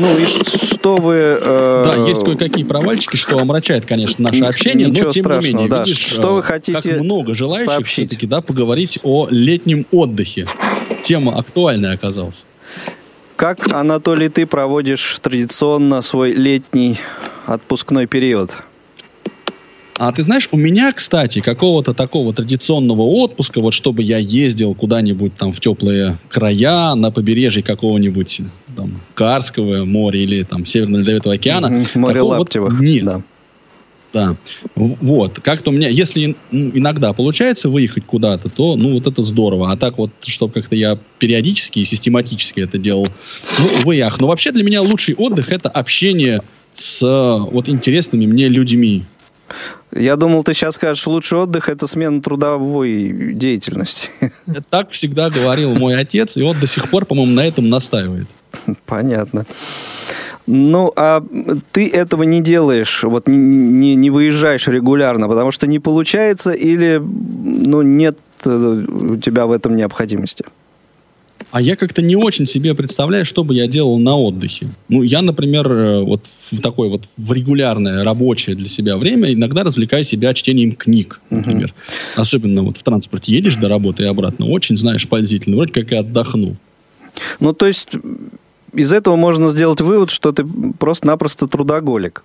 [0.01, 1.13] Ну и что вы...
[1.39, 5.53] э, Да, есть кое-какие провальчики, что омрачает, конечно, наше общение, Ничего но тем страшного, не
[5.53, 5.83] менее, да.
[5.83, 8.09] видишь, Что вы э, хотите как много желающих сообщить?
[8.09, 10.47] все-таки, да, поговорить о летнем отдыхе.
[11.03, 12.43] Тема актуальная оказалась.
[13.35, 16.97] Как, Анатолий, ты проводишь традиционно свой летний
[17.45, 18.57] отпускной период?
[19.97, 25.35] А ты знаешь, у меня, кстати, какого-то такого традиционного отпуска, вот чтобы я ездил куда-нибудь
[25.35, 28.41] там в теплые края, на побережье какого-нибудь
[28.75, 31.85] там Карского моря или там Северного Ледовитого океана.
[31.95, 32.79] Море такого вот Лаптевых.
[32.79, 33.05] нет.
[33.05, 33.21] Да.
[34.13, 34.35] Да.
[34.75, 35.39] Вот.
[35.39, 39.71] Как-то у меня, если ну, иногда получается выехать куда-то, то, ну, вот это здорово.
[39.71, 43.07] А так вот, чтобы как-то я периодически и систематически это делал,
[43.57, 44.19] ну, увы, ах.
[44.19, 46.41] Но вообще для меня лучший отдых– это общение
[46.75, 49.03] с э, вот интересными мне людьми.
[49.93, 54.09] Я думал, ты сейчас скажешь, лучший отдых– это смена трудовой деятельности.
[54.69, 58.27] Так всегда говорил мой отец, и он до сих пор, по-моему, на этом настаивает.
[58.85, 59.45] Понятно.
[60.47, 61.23] Ну, а
[61.71, 66.99] ты этого не делаешь, вот не, не, не выезжаешь регулярно, потому что не получается или
[66.99, 70.45] ну, нет э, у тебя в этом необходимости?
[71.51, 74.67] А я как-то не очень себе представляю, что бы я делал на отдыхе.
[74.87, 79.63] Ну, я, например, э, вот в такое вот в регулярное рабочее для себя время иногда
[79.63, 81.73] развлекаю себя чтением книг, например.
[82.15, 85.57] Особенно вот в транспорте едешь до работы и обратно, очень, знаешь, пользительно.
[85.57, 86.55] Вроде как и отдохну.
[87.39, 87.89] Ну, то есть
[88.73, 90.45] из этого можно сделать вывод, что ты
[90.79, 92.23] просто-напросто трудоголик.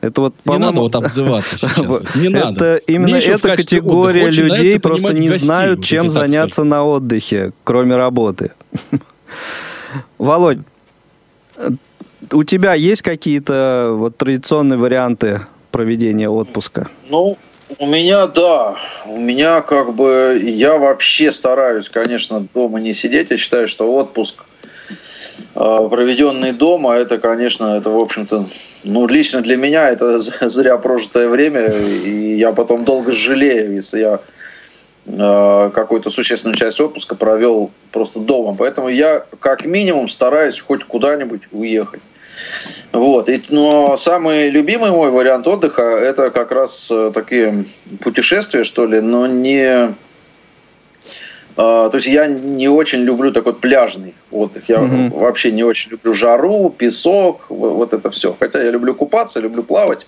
[0.00, 1.78] Это вот, Не надо вот обзываться сейчас.
[1.78, 2.14] Вот.
[2.14, 2.64] Не надо.
[2.64, 8.52] Это именно эта категория людей просто не знают, чем заняться на отдыхе, кроме работы.
[10.18, 10.58] Володь,
[12.32, 16.88] у тебя есть какие-то вот традиционные варианты проведения отпуска?
[17.08, 17.36] Ну,
[17.78, 18.76] У меня, да.
[19.06, 20.40] У меня как бы...
[20.42, 23.30] Я вообще стараюсь, конечно, дома не сидеть.
[23.30, 24.44] Я считаю, что отпуск,
[25.54, 28.46] проведенный дома, это, конечно, это, в общем-то,
[28.84, 31.66] ну, лично для меня это зря прожитое время.
[31.66, 34.20] И я потом долго жалею, если я
[35.06, 38.54] э, какую-то существенную часть отпуска провел просто дома.
[38.58, 42.02] Поэтому я как минимум стараюсь хоть куда-нибудь уехать.
[42.92, 43.28] Вот.
[43.28, 47.64] И, но самый любимый мой вариант отдыха это как раз э, такие
[48.00, 49.94] путешествия, что ли, но не...
[51.56, 54.68] А, то есть я не очень люблю такой пляжный отдых.
[54.68, 55.10] Я Мгм.
[55.10, 58.36] вообще не очень люблю жару, песок, во- вот это все.
[58.38, 60.06] Хотя я люблю купаться, люблю плавать.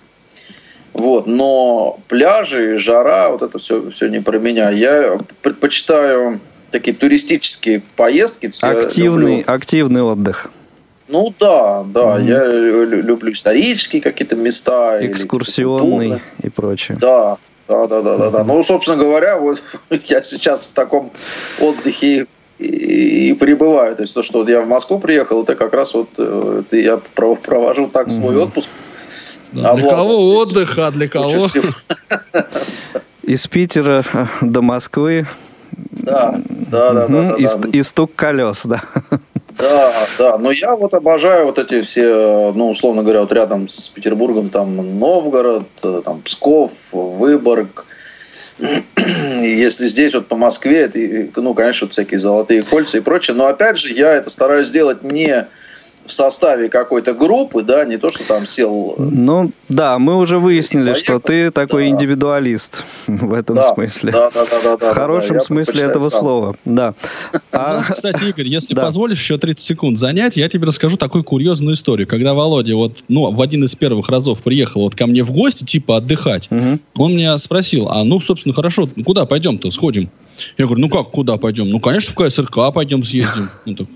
[0.93, 4.71] Вот, но пляжи, жара, вот это все, все не про меня.
[4.71, 8.51] Я предпочитаю такие туристические поездки.
[8.63, 10.51] Активный, активный отдых.
[11.11, 12.27] ну да, да, Мгм.
[12.27, 14.99] я лю- люблю исторические какие-то места.
[15.07, 16.99] Экскурсионный и прочее.
[17.01, 18.45] Да, да, да, да, да, да.
[18.45, 21.11] Ну, собственно говоря, вот я сейчас в таком
[21.61, 22.27] отдыхе
[22.59, 22.65] и,
[23.31, 23.95] и пребываю.
[23.97, 26.77] То есть то, что вот я в Москву приехал, это как раз вот э, это
[26.77, 28.69] я про- провожу так свой отпуск.
[29.53, 31.47] Да, А для кого здесь отдых, а для кого?
[33.23, 35.27] Из Питера э, до Москвы
[35.91, 37.37] Да, да, да, Мгм.
[37.39, 37.69] да, да.
[37.71, 38.83] и стук колес, да.
[39.59, 43.89] Да, да, но я вот обожаю вот эти все, ну, условно говоря, вот рядом с
[43.89, 47.85] Петербургом там Новгород, э, там Псков, Выборг.
[49.41, 53.47] Если здесь вот по Москве, это, ну, конечно, вот всякие золотые кольца и прочее, но
[53.47, 55.47] опять же я это стараюсь сделать не
[56.09, 60.39] в составе какой-то группы, да, не то, что там сел э, Ну, да, мы уже
[60.39, 61.03] выяснили, Поехал.
[61.03, 61.91] что ты такой Да.
[61.91, 64.13] индивидуалист в этом да, смысле.
[64.13, 66.21] Да, да, да, да, да, в хорошем да, смысле этого сам.
[66.21, 66.95] слова, да.
[67.53, 68.83] А, Знаешь, кстати, Игорь, если Да.
[68.87, 72.07] позволишь еще 30 секунд занять, я тебе расскажу такую курьезную историю.
[72.07, 75.65] Когда Володя вот, ну, в один из первых разов приехал вот ко мне в гости,
[75.65, 76.81] типа отдыхать, мгм.
[76.97, 80.11] он меня спросил, а ну, собственно, хорошо, ну, куда пойдем-то, сходим?
[80.57, 81.71] Я говорю, ну как, куда пойдем?
[81.71, 83.49] Ну, конечно, в КСРК пойдем съездим.
[83.67, 83.87] Он так,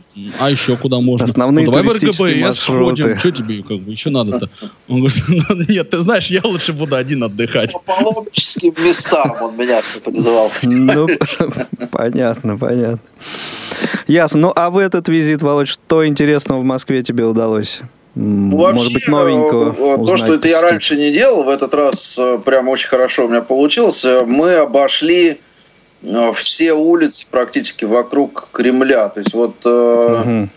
[0.41, 1.25] а еще куда можно?
[1.25, 3.19] Основные ну, давай в РГБС сходим.
[3.19, 4.49] Что тебе как бы еще надо-то?
[4.89, 7.73] Он говорит, «Ну, нет, ты знаешь, я лучше буду один отдыхать.
[7.73, 10.51] По паломническим местам он меня все называл.
[10.63, 11.09] Ну,
[11.91, 12.99] понятно, понятно.
[14.07, 14.41] Ясно.
[14.41, 17.81] Ну, а в этот визит, Володь, что интересного в Москве тебе удалось?
[18.15, 21.73] Ну, Может быть, новенького э, То, узнать, что это я раньше не делал, в этот
[21.73, 24.05] раз э, прям очень хорошо у меня получилось.
[24.05, 25.41] Э, Мы обошли
[26.35, 29.09] все улицы практически вокруг Кремля.
[29.09, 30.51] То есть вот э, Мгм.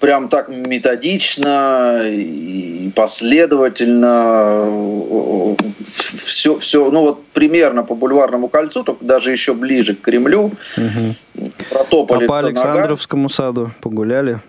[0.00, 4.66] прям так методично и последовательно
[5.82, 11.14] все, все, ну вот примерно по бульварному кольцу, только даже еще ближе к Кремлю, Мгм.
[11.70, 12.38] протопали А по.
[12.38, 14.40] Александровскому саду погуляли?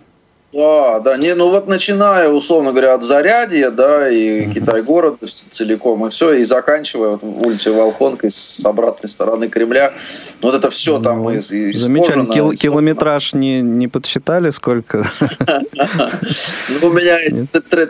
[0.50, 5.18] Да, да, не, ну вот начиная, условно говоря, от Зарядья, да, и Китай-город
[5.50, 9.92] целиком, и все, и заканчивая вот улицей Волхонкой с обратной стороны Кремля,
[10.40, 12.32] вот это все там Ну, из, из Замечательно.
[12.32, 15.06] Кил- километраж не, не подсчитали, сколько?
[16.80, 17.18] Ну, у меня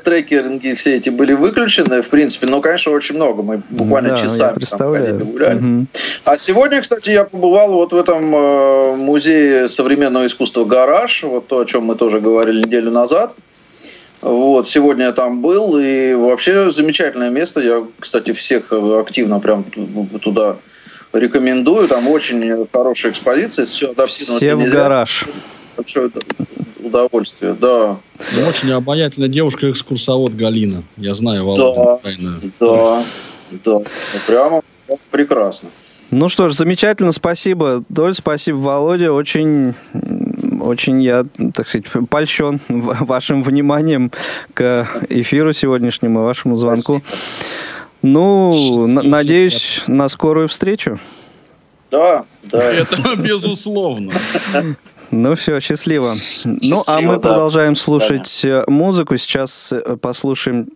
[0.02, 5.18] трекеринги все эти были выключены, в принципе, но, конечно, очень много, мы буквально часами там
[5.18, 5.86] гуляли.
[6.24, 11.60] А сегодня, кстати, я побывал вот в этом э, музее современного искусства «Гараж», вот то,
[11.60, 13.34] о чем мы тоже говорили неделю назад.
[14.20, 17.60] Вот, сегодня я там был, и вообще замечательное место.
[17.60, 20.56] Я, кстати, всех э, активно прям ту- туда
[21.12, 21.86] рекомендую.
[21.86, 24.36] Там очень хорошая экспозиция, все адаптировано.
[24.38, 24.74] Все в нельзя.
[24.76, 25.24] гараж.
[25.76, 26.10] Большое
[26.82, 27.98] удовольствие, да.
[28.36, 30.82] Ну, Очень обаятельная девушка-экскурсовод Галина.
[30.96, 32.00] Я знаю Да, Володю.
[32.02, 32.40] тайную.
[32.58, 33.02] да,
[33.64, 33.72] да.
[33.74, 33.84] Ну,
[34.26, 34.62] Прямо
[35.12, 35.68] прекрасно.
[36.10, 39.12] Ну что ж, замечательно, спасибо, Доль, спасибо, Володя.
[39.12, 39.74] Очень,
[40.68, 44.12] очень я, так сказать, польщен вашим вниманием
[44.54, 47.02] к эфиру сегодняшнему и вашему звонку.
[48.02, 49.10] Ну, н- Счастливо.
[49.10, 50.98] надеюсь на скорую встречу.
[51.90, 52.62] Да, да.
[52.72, 54.12] Это безусловно.
[55.10, 56.12] Ну все, счастливо.
[56.44, 57.20] Ну, а Счастливо, мы да.
[57.30, 59.16] продолжаем слушать э, музыку.
[59.16, 60.68] Сейчас э, послушаем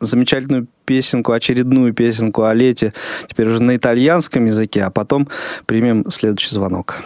[0.00, 2.92] замечательную песенку, очередную песенку о лете,
[3.28, 5.28] теперь уже на итальянском языке, а потом
[5.66, 6.96] примем следующий звонок.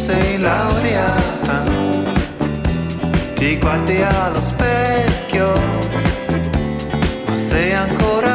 [0.00, 1.62] sei laureata,
[3.34, 5.52] ti guardi allo specchio,
[7.26, 8.29] ma sei ancora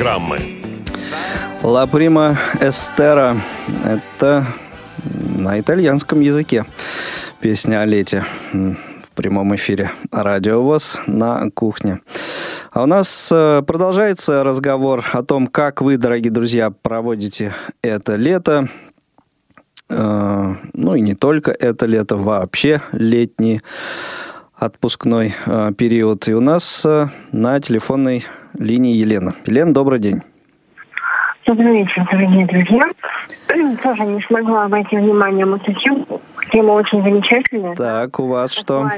[0.00, 0.40] программы.
[1.62, 3.36] Ла Прима Эстера.
[3.84, 4.46] Это
[5.36, 6.64] на итальянском языке
[7.42, 8.24] песня о лете
[8.54, 12.00] в прямом эфире Радио ВОЗ на кухне.
[12.70, 18.70] А у нас э, продолжается разговор о том, как вы, дорогие друзья, проводите это лето.
[19.90, 23.60] Э, Ну и не только это лето, вообще летний
[24.54, 26.26] отпускной э, период.
[26.26, 26.86] И у нас
[27.32, 28.24] на телефонной
[28.58, 29.34] линии Елена.
[29.46, 30.22] Елена, добрый день.
[31.46, 32.88] Добрый вечер, дорогие друзья.
[33.82, 36.20] Тоже не смогла обойти вниманием эту тему.
[36.52, 37.74] Тема очень замечательная.
[37.74, 38.88] Так, у вас что?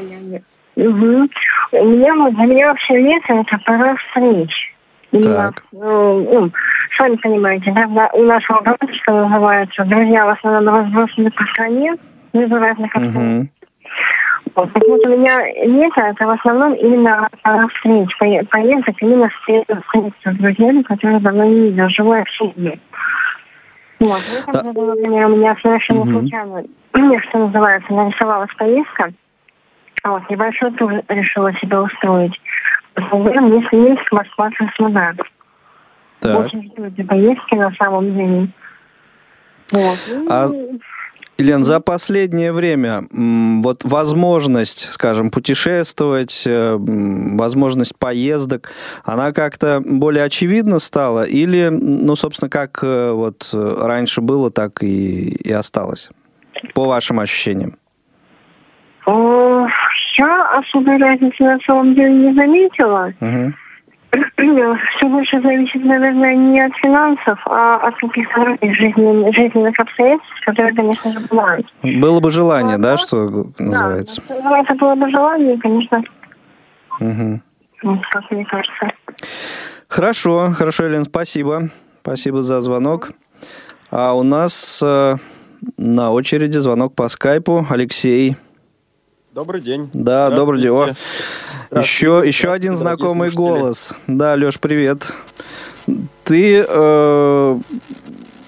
[0.77, 1.31] Мгм.
[1.73, 4.75] У меня вот для меня вообще лето это пора встреч.
[5.23, 5.63] Так.
[5.73, 6.51] ну, ну,
[6.99, 11.95] сами понимаете, да, у нашего брата, что называется, друзья в основном разбросаны по стране,
[12.33, 13.53] ну, из разных обстоятельств.
[14.55, 20.37] Вот у меня лето это в основном именно пора встреч, пое- поездок, именно встретиться с
[20.37, 22.79] друзьями, которые давно не видел, живое общение.
[24.01, 24.63] Вот, этом Да.
[24.63, 26.21] году, например, у меня совершенно Мгм.
[26.21, 26.65] случайно,
[27.29, 29.13] что называется, нарисовалась поездка.
[30.03, 32.39] А вот небольшой тур решила себе устроить.
[33.41, 35.15] Минск, Минск, Москва, Краснодар.
[36.21, 36.41] Так.
[36.47, 38.49] Очень жду этой поездки на самом деле.
[39.73, 39.99] Вот.
[40.09, 40.49] Ну, А
[41.39, 48.71] Елена, за последнее время вот возможность, скажем, путешествовать, э, возможность поездок,
[49.05, 51.25] она как-то более очевидна стала?
[51.25, 56.11] Или, ну, собственно, как э, вот э, раньше было, так и, и осталось?
[56.75, 57.77] По вашим ощущениям.
[60.19, 63.13] Я особой разницы на самом деле не заметила.
[63.21, 63.55] Мгм.
[64.97, 70.75] Все больше зависит, наверное, не от финансов, а от каких-то других жизненных, жизненных обстоятельств, которые,
[70.75, 71.67] конечно же, бывают.
[71.83, 72.99] Было бы желание, да, Ага.
[72.99, 74.23] что называется?
[74.29, 76.03] Да, ну, это было бы желание, конечно,
[77.83, 78.93] вот, как мне кажется.
[79.89, 81.71] Хорошо, хорошо, Елена, спасибо.
[82.03, 83.13] Спасибо за звонок.
[83.91, 85.17] А у нас э,
[85.77, 87.67] на очереди звонок по скайпу.
[87.69, 88.37] Алексей.
[89.35, 89.89] Добрый день.
[89.95, 90.73] Да, добрый день.
[90.73, 90.91] О,
[91.71, 93.95] еще, еще один знакомый голос.
[94.07, 95.15] Да, Леш, привет.
[96.25, 97.59] Ты э,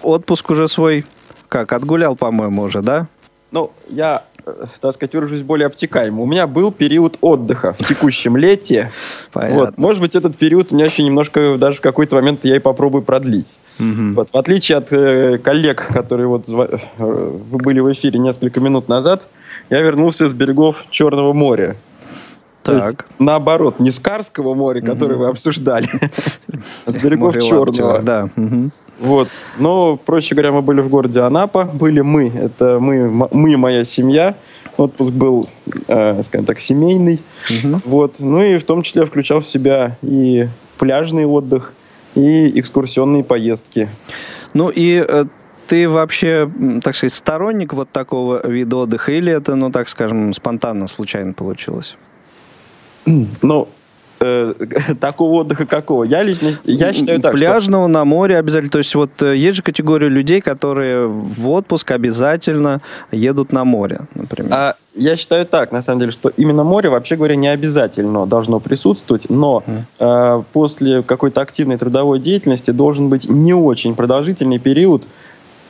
[0.03, 1.07] отпуск уже свой,
[1.49, 3.07] как, отгулял, по-моему, уже, да?
[3.51, 6.23] Ну, я, э, так сказать, выражусь более обтекаемо.
[6.23, 8.93] У меня был период отдыха в текущем лете.
[9.33, 9.61] Понятно.
[9.61, 12.59] Вот, может быть, этот период у меня еще немножко, даже в какой-то момент я и
[12.59, 13.49] попробую продлить.
[13.79, 14.17] Мгм.
[14.17, 18.89] Вот, в отличие от э, коллег, которые вот э, вы были в эфире несколько минут
[18.89, 19.27] назад,
[19.71, 21.77] я вернулся с берегов Черного моря.
[22.63, 23.07] То есть, Так.
[23.19, 25.89] наоборот, не с Карского моря, которое вы обсуждали,
[26.87, 27.99] а с берегов Черного.
[28.01, 28.29] Да.
[29.01, 29.29] Вот.
[29.59, 31.65] Но, проще говоря, мы были в городе Анапа.
[31.65, 32.29] Были мы.
[32.29, 34.37] Это мы, мы моя семья.
[34.77, 35.49] Отпуск был,
[35.89, 37.21] э, скажем так, семейный.
[37.51, 37.83] Мгм.
[37.85, 38.15] Вот.
[38.19, 40.49] Ну и в том числе включал в себя и
[40.79, 41.73] пляжный отдых,
[42.15, 43.89] и экскурсионные поездки.
[44.53, 45.27] Ну и э,
[45.67, 46.51] ты вообще,
[46.83, 51.97] так сказать, сторонник вот такого вида отдыха, или это, ну, так скажем, спонтанно, случайно получилось?
[53.07, 53.69] Ну,
[54.21, 54.55] э,
[55.01, 56.05] такого отдыха какого?
[56.05, 58.71] Я лично, я считаю так, что- Пляжного, на море обязательно.
[58.71, 64.01] То есть вот э, есть же категория людей, которые в отпуск обязательно едут на море,
[64.15, 64.53] например.
[64.55, 68.61] А я считаю так, на самом деле, что именно море, вообще говоря, не обязательно должно
[68.61, 69.63] присутствовать, но
[69.99, 75.03] э, после какой-то активной трудовой деятельности должен быть не очень продолжительный период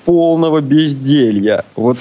[0.05, 1.64] полного безделья.
[1.76, 1.98] Вот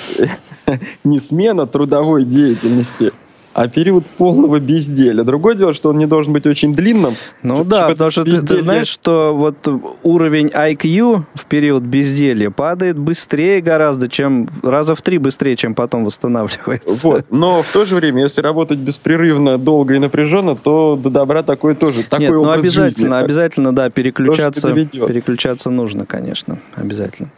[1.04, 3.12] не смена трудовой деятельности,
[3.54, 5.24] а период полного безделия.
[5.24, 7.16] Другое дело, что он не должен быть очень длинным.
[7.44, 9.56] Ну Чтобы да, человек потому что ты, ты безделье- знаешь, что вот
[10.04, 16.06] уровень IQ в период безделья падает быстрее гораздо, чем раза в три быстрее, чем потом
[16.06, 17.08] восстанавливается.
[17.08, 17.26] Вот.
[17.30, 21.76] Но в то же время, если работать беспрерывно, долго и напряженно, то до добра такой
[21.76, 22.04] тоже.
[22.04, 23.24] Такой Нет, ну обязательно, жизни.
[23.26, 27.30] обязательно, да, переключаться, переключаться нужно, конечно, обязательно.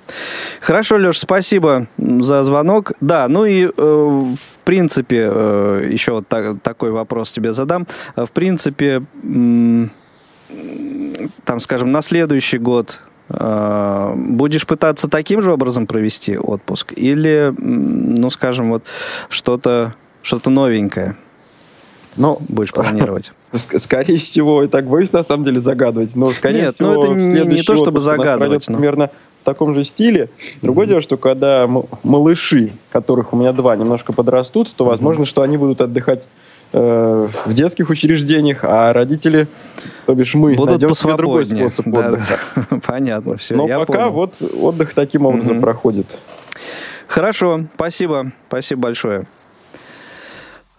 [0.61, 2.93] Хорошо, Леш, спасибо за звонок.
[3.01, 7.87] Да, ну и э, в принципе, э, еще вот так- такой вопрос тебе задам.
[8.15, 9.01] Э, В принципе,
[11.45, 12.99] там, скажем, на следующий год
[13.29, 18.83] э, будешь пытаться таким же образом провести отпуск или, ну, скажем, вот
[19.29, 21.15] что-то что-то новенькое
[22.15, 23.31] Но будешь планировать?
[23.53, 26.99] Ск- Скорее всего, и так боюсь на самом деле загадывать, но скорее Нет, всего ну
[27.03, 29.09] это не- не то, чтобы загадывать, пройдет но- примерно
[29.45, 30.29] таком же стиле.
[30.61, 31.69] Другое дело, что когда
[32.03, 36.23] малыши, которых у меня два, немножко подрастут, то возможно, что они будут отдыхать
[36.73, 39.47] э, в детских учреждениях, а родители,
[40.05, 42.39] то бишь мы, Будут найдем себе другой способ Да, отдыха.
[42.55, 42.79] да.
[42.85, 44.09] Понятно, все, Но я пока понял.
[44.11, 45.61] вот отдых таким образом Мгм.
[45.61, 46.17] проходит.
[47.07, 49.25] Хорошо, спасибо, спасибо большое.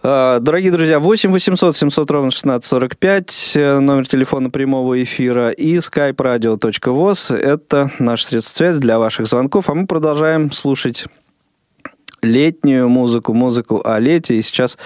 [0.09, 7.35] А, Дорогие друзья, 8 800 700 ровно 1645, э, номер телефона прямого эфира и skype-radio.voz.
[7.35, 11.07] Это наш средство связи для ваших звонков, а мы продолжаем слушать
[12.21, 14.35] летнюю музыку, музыку о лете.
[14.35, 14.77] И сейчас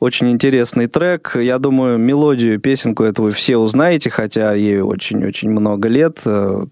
[0.00, 1.36] очень интересный трек.
[1.36, 6.20] Я думаю, мелодию, песенку эту вы все узнаете, хотя ей очень-очень много лет.
[6.26, 6.64] Э,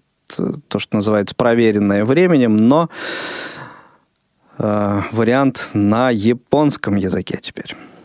[0.67, 2.89] То, что называется проверенное временем, но
[4.57, 7.96] э, вариант на японском языке теперь.「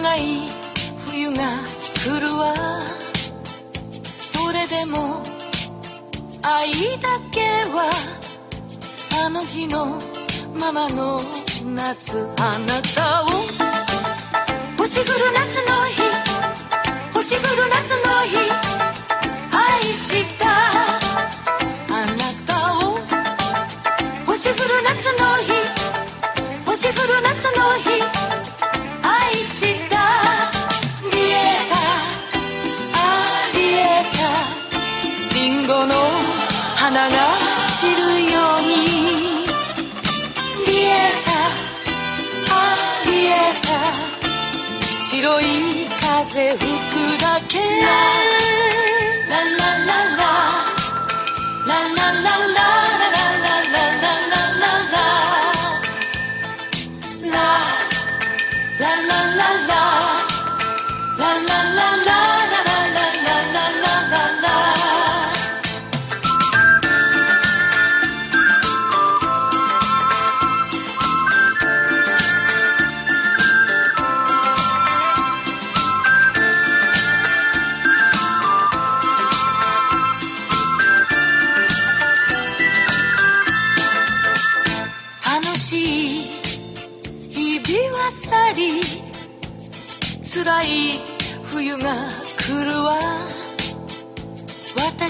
[0.00, 0.46] 長い
[1.06, 1.50] 冬が
[2.04, 2.54] 来るわ」
[4.06, 5.20] 「それでも
[6.40, 6.70] 愛
[7.00, 7.40] だけ
[7.74, 7.90] は
[9.24, 9.98] あの日の
[10.54, 11.20] ままの
[11.64, 13.26] 夏あなたを。
[14.78, 16.02] 星降る夏の日。
[17.14, 18.36] 星降る夏の日。
[19.50, 20.46] 愛した。
[21.92, 22.52] あなた
[22.86, 23.00] を。
[24.26, 25.52] 星降る夏の日。
[26.64, 27.87] 星降る夏の日。
[45.28, 47.58] 白い風吹くだけ。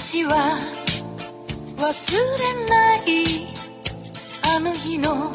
[0.09, 0.57] 私は
[1.77, 1.85] 忘
[2.39, 3.45] れない
[4.55, 5.31] あの日の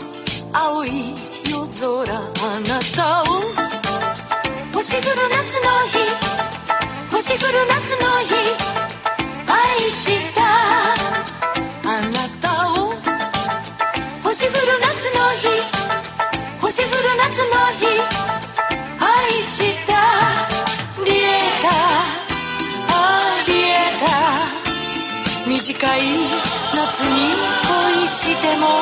[0.53, 1.15] 青い
[1.49, 3.25] 夜空あなたを。
[4.75, 6.03] 星降る夏の日。
[7.09, 8.35] 星降る夏の日。
[9.47, 10.43] 愛した
[11.89, 12.91] あなたを。
[14.25, 15.47] 星降る夏の日。
[16.61, 17.87] 星降る夏の日。
[18.99, 19.95] 愛した。
[21.05, 21.23] リエ
[21.63, 21.69] タ
[22.89, 23.73] あリエ
[24.05, 24.34] タ
[25.47, 26.01] 短い
[26.75, 27.35] 夏に
[27.99, 28.81] 恋しても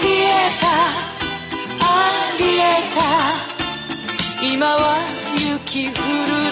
[0.00, 0.24] リエ
[0.60, 0.66] タ
[1.80, 1.84] あ
[2.38, 2.62] リエ
[2.94, 4.96] タ今は
[5.34, 5.94] 雪降る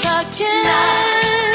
[0.02, 1.53] だけ。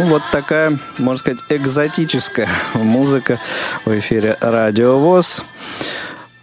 [0.00, 3.36] Ну, вот такая, можно сказать, экзотическая музыка
[3.84, 5.44] в эфире Радио ВОЗ.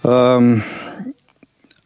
[0.04, 0.62] Эм,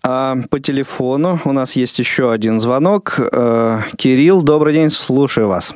[0.04, 3.18] а по телефону у нас есть еще один звонок.
[3.18, 5.74] Э, Кирилл, добрый день, слушаю вас.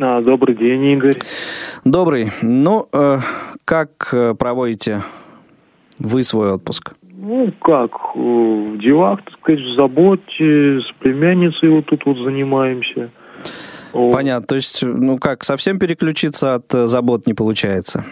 [0.00, 1.14] А, добрый день, Игорь.
[1.84, 2.32] Добрый.
[2.42, 3.18] Ну, э,
[3.64, 5.02] как э, проводите
[6.00, 6.94] вы свой отпуск?
[7.16, 13.12] Ну, как, э, в делах, так сказать, в заботе, с племянницей вот тут вот занимаемся.
[14.12, 14.46] Понятно.
[14.46, 18.04] То есть, ну как, совсем переключиться от э, забот не получается?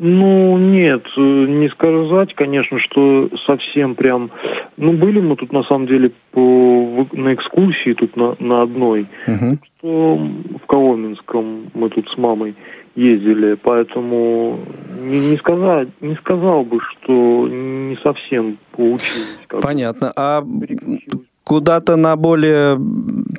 [0.00, 4.30] Ну, нет, э, не сказать, конечно, что совсем прям...
[4.76, 9.08] Ну, были мы тут, на самом деле, по, на экскурсии тут на, на одной.
[9.26, 9.58] Угу.
[9.78, 10.16] Что
[10.62, 12.54] в Коломенском мы тут с мамой
[12.94, 14.60] ездили, поэтому
[15.00, 19.38] не, не, сказать, не сказал бы, что не совсем получилось.
[19.48, 20.12] Понятно.
[20.16, 20.42] А
[21.48, 22.78] куда-то на более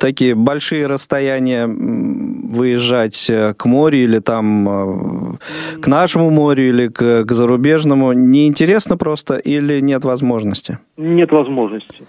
[0.00, 7.24] такие большие расстояния выезжать э, к морю или там э, к нашему морю или к,
[7.24, 10.80] к зарубежному неинтересно просто или нет возможности?
[10.96, 12.04] Нет возможности.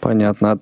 [0.00, 0.52] Понятно.
[0.52, 0.58] А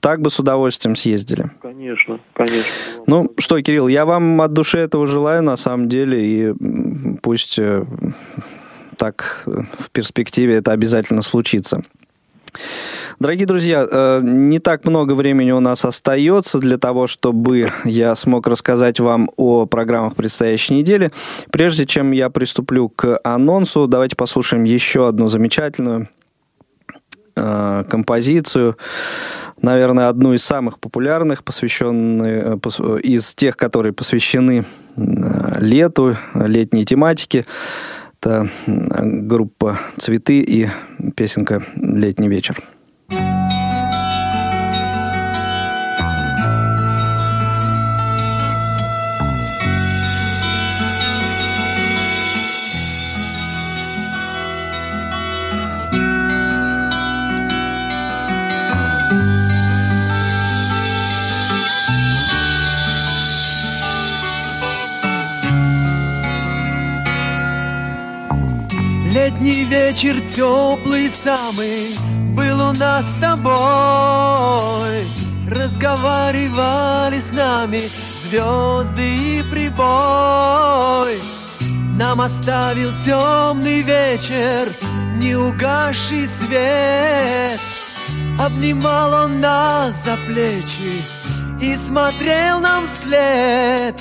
[0.00, 1.50] так бы с удовольствием съездили.
[1.60, 2.72] Конечно, конечно.
[3.06, 6.54] Ну что, Кирилл, я вам от души этого желаю на самом деле, и
[7.20, 7.84] пусть э,
[8.96, 11.82] так в перспективе это обязательно случится.
[13.20, 18.46] Дорогие друзья, э, не так много времени у нас остается для того, чтобы я смог
[18.46, 21.12] рассказать вам о программах предстоящей недели.
[21.50, 26.08] Прежде чем я приступлю к анонсу, давайте послушаем еще одну замечательную
[27.36, 28.78] э, композицию,
[29.60, 34.64] наверное, одну из самых популярных, посвященную, э, из тех, которые посвящены
[34.96, 37.44] лету, летней тематике.
[38.18, 40.68] Это группа «Цветы» и
[41.14, 42.56] песенка «Летний вечер».
[69.30, 71.94] Летний вечер теплый самый
[72.34, 75.04] был у нас с тобой.
[75.48, 81.14] Разговаривали с нами звезды и прибой.
[81.96, 84.68] Нам оставил темный вечер,
[85.14, 87.60] неугасший свет.
[88.36, 91.04] Обнимал он нас за плечи
[91.62, 93.94] и смотрел нам вслед.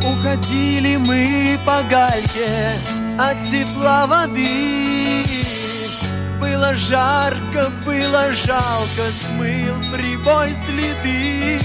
[0.00, 5.22] Уходили мы по гальке от тепла воды.
[6.40, 11.58] Было жарко, было жалко, смыл прибой следы.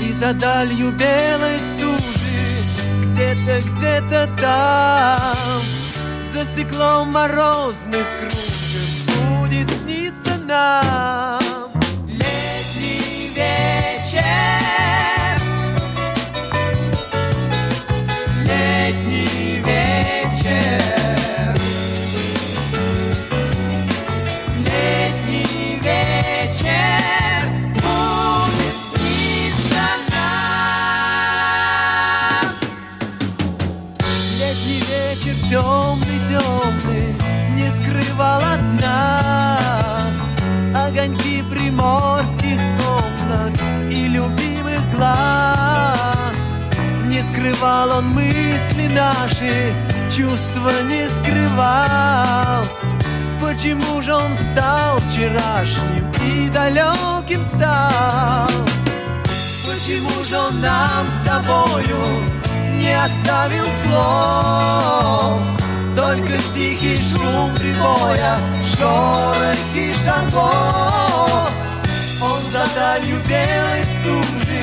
[0.00, 2.08] И за далью белой стужи
[3.06, 5.62] Где-то, где-то там
[6.32, 11.37] За стеклом морозных кружев Будет сниться нам
[47.38, 49.72] скрывал он мысли наши
[50.10, 52.64] Чувства не скрывал.
[53.40, 58.48] Почему же он стал вчерашним И далеким стал?
[59.66, 61.98] Почему же он нам с тобою
[62.76, 65.40] Не оставил слов?
[65.96, 71.50] Только тихий шум прибоя Шорохи шагов.
[72.20, 74.57] Он за далью белой стужи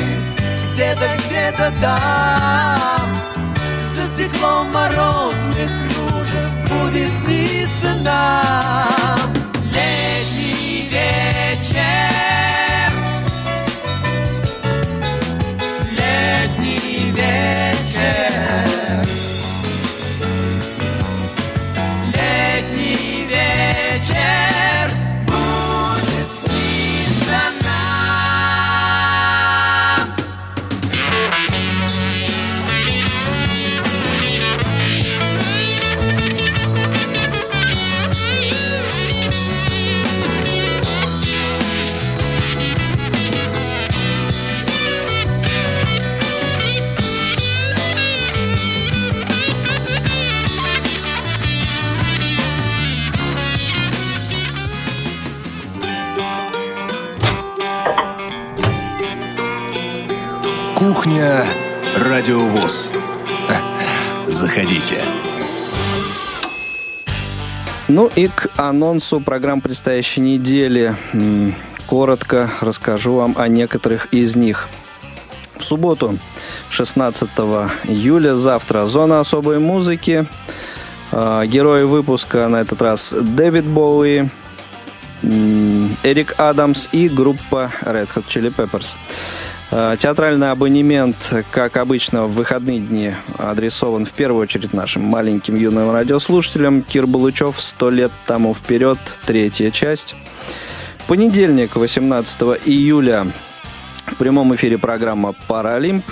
[0.75, 3.15] Где-то, где-то там.
[3.93, 9.44] За стеклом морозных кружев Будет сниться нам
[60.85, 61.43] Кухня
[61.97, 62.91] Радиовоз.
[64.27, 65.01] Заходите.
[67.87, 70.95] Ну и к анонсу программ предстоящей недели.
[71.87, 74.69] Коротко расскажу вам о некоторых из них.
[75.57, 76.19] В субботу,
[76.69, 77.29] 16
[77.85, 80.27] июля, завтра зона особой музыки.
[81.11, 84.29] А, герои выпуска на этот раз Дэвид Боуи,
[85.23, 88.95] Эрик Адамс и группа Red Hot Chili Peppers.
[89.77, 95.91] А, театральный абонемент, как обычно, в выходные дни адресован в первую очередь нашим маленьким юным
[95.91, 96.81] радиослушателям.
[96.81, 100.15] Кир Балучев «Сто лет тому вперед», третья часть.
[100.99, 103.27] В понедельник, 18 июля,
[104.05, 106.05] в прямом эфире программа «Паралимп».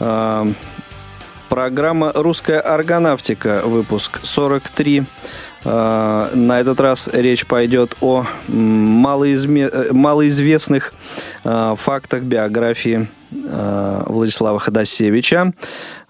[0.00, 0.48] А,
[1.48, 5.04] программа «Русская органавтика», выпуск 43.
[5.64, 9.68] А, на этот раз речь пойдет о малоизме...
[9.70, 10.92] Э, малоизвестных
[11.44, 15.52] а, фактах биографии Владислава Ходосевича.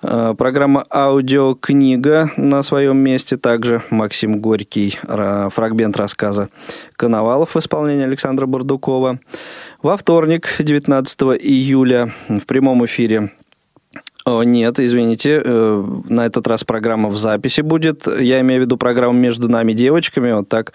[0.00, 3.36] Программа «Аудиокнига» на своем месте.
[3.36, 6.48] Также Максим Горький, фрагмент рассказа
[6.96, 9.18] «Коновалов» в исполнении Александра Бардукова.
[9.82, 13.32] Во вторник, 19 июля, в прямом эфире
[14.24, 18.06] о, нет, извините, э, на этот раз программа в записи будет.
[18.06, 20.32] Я имею в виду программу между нами девочками.
[20.32, 20.74] Вот так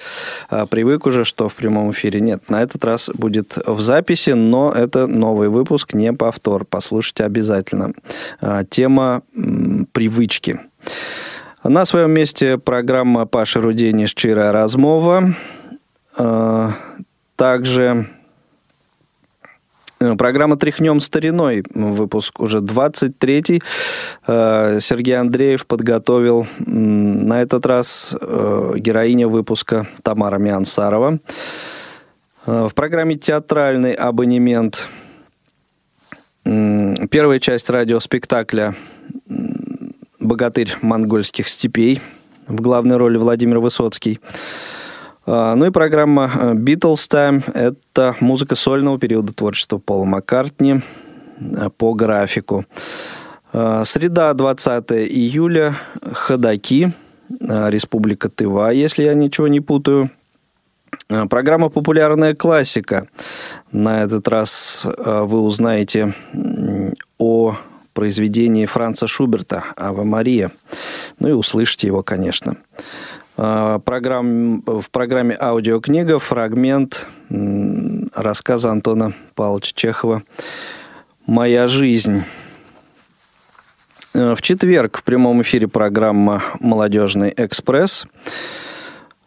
[0.49, 2.21] а, привык уже, что в прямом эфире.
[2.21, 6.65] Нет, на этот раз будет в записи, но это новый выпуск, не повтор.
[6.65, 7.93] Послушайте обязательно.
[8.41, 9.21] А, тема
[9.91, 10.59] привычки.
[11.63, 15.35] На своем месте программа Паши Рудени «Щирая размова».
[16.17, 16.73] А,
[17.35, 18.07] также
[20.17, 23.61] программа «Тряхнем стариной», выпуск уже 23-й.
[24.27, 31.19] Э, Сергей Андреев подготовил на этот раз э, героиня выпуска Тамара Миансарова.
[32.45, 34.87] В программе «Театральный абонемент»
[36.43, 38.75] первая часть радиоспектакля
[40.19, 42.01] «Богатырь монгольских степей»
[42.47, 44.19] в главной роли Владимир Высоцкий–
[45.25, 50.81] ну и программа э, Beatles Time– это музыка сольного периода творчества Пола Маккартни
[51.39, 52.65] э, по графику.
[53.51, 55.75] А, среда, 20 июля,
[56.13, 56.91] Ходаки,
[57.39, 60.11] э, Республика Тыва, если я ничего не путаю.
[61.09, 63.07] А, программа «Популярная классика».
[63.71, 66.13] На этот раз вы узнаете
[67.17, 67.55] о
[67.93, 70.51] произведении Франца Шуберта «Ава Мария».
[71.19, 72.57] Ну и услышите его, конечно.
[73.37, 77.07] А, программ, в программе аудиокнига фрагмент
[78.13, 80.23] рассказа Антона Павловича Чехова
[81.27, 82.23] «Моя жизнь».
[84.13, 88.07] Э, в четверг в прямом эфире программа «Молодежный экспресс».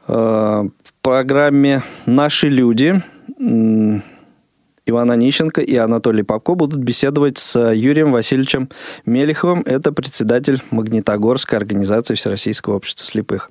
[0.06, 3.02] Э, в программе «Наши люди»
[4.89, 8.70] Иван Онищенко и Анатолий Попко будут беседовать с Юрием Васильевичем
[9.05, 9.62] Мелеховым.
[9.66, 13.51] Это председатель Магнитогорской организации Всероссийского общества слепых.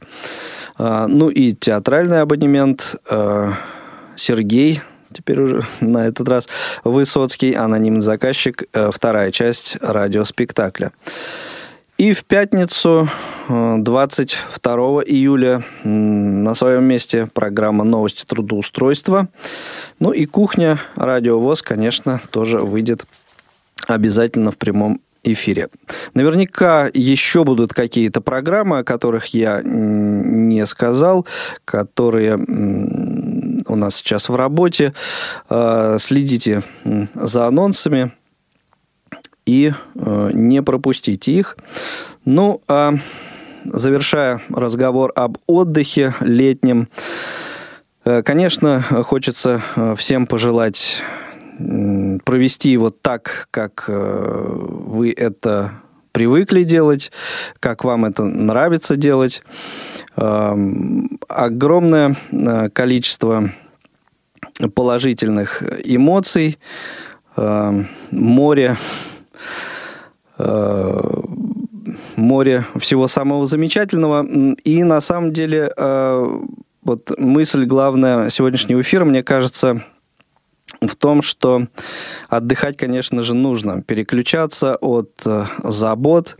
[0.78, 3.54] А, ну и театральный абонемент а,
[4.16, 4.82] Сергей
[5.14, 6.48] теперь уже на этот раз
[6.84, 10.92] Высоцкий, анонимный заказчик, а, вторая часть радиоспектакля.
[11.98, 13.10] И в пятницу,
[13.50, 19.30] 22 июля, на своем месте программа «Новости трудоустройства».
[20.00, 23.08] Ну и кухня «Радио ВОЗ», конечно, тоже выйдет
[23.88, 25.70] обязательно в прямом эфире.
[26.14, 31.26] Наверняка еще будут какие-то программы, о которых я не сказал,
[31.66, 34.94] которые у нас сейчас в работе.
[35.50, 36.62] А, следите
[37.16, 38.12] за анонсами
[39.48, 41.58] и э, не пропустите их.
[42.26, 42.94] Ну, а
[43.64, 46.90] завершая разговор об отдыхе летнем,
[48.06, 51.02] э, конечно, хочется э, всем пожелать
[51.58, 55.72] провести его так, как вы это
[56.12, 57.12] привыкли делать,
[57.60, 59.42] как вам это нравится делать.
[60.16, 62.16] Огромное
[62.74, 63.50] количество
[64.76, 66.60] положительных эмоций,
[68.12, 68.76] море Э,
[72.16, 74.26] море всего самого замечательного.
[74.64, 76.40] И на самом деле э,
[76.84, 79.84] вот мысль главная сегодняшнего эфира, мне кажется,
[80.82, 81.68] в том, что
[82.28, 83.82] отдыхать, конечно же, нужно.
[83.82, 86.38] Переключаться от э, забот,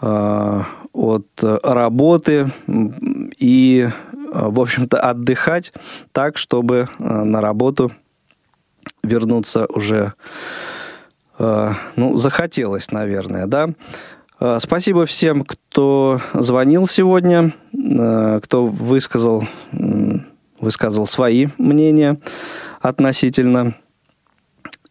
[0.00, 3.88] от работы и,
[4.32, 5.74] в общем-то, отдыхать
[6.12, 7.92] так, чтобы на работу
[9.02, 10.69] вернуться уже Э,
[11.96, 13.70] ну, захотелось, наверное, да.
[14.40, 19.44] Э, спасибо всем, кто звонил сегодня, э, кто высказал,
[20.58, 22.18] высказывал свои мнения
[22.80, 23.74] относительно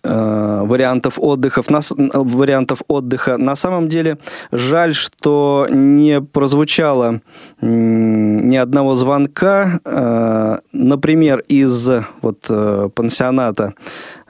[0.03, 3.37] э, вариантов отдыхов, вариантов отдыха.
[3.37, 4.19] На самом деле
[4.51, 7.21] жаль, что не прозвучало
[7.59, 11.89] ни одного звонка, э, например, из
[12.21, 12.51] вот
[12.93, 13.73] пансионата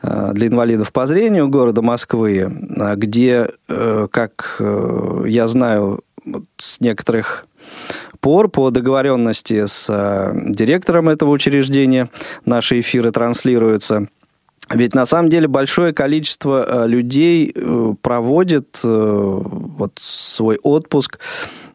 [0.01, 2.51] для инвалидов по зрению города Москвы,
[2.95, 4.61] где, как
[5.25, 6.01] я знаю,
[6.57, 7.45] с некоторых
[8.19, 12.09] пор по договоренности с директором этого учреждения
[12.45, 14.07] наши эфиры транслируются–
[14.69, 21.19] ведь на самом деле большое количество э, людей э, проводит э, вот свой отпуск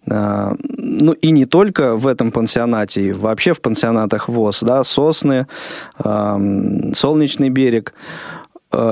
[0.07, 5.47] ну и не только в этом пансионате, вообще в пансионатах ВОЗ, да, Сосны,
[5.99, 7.95] Солнечный берег.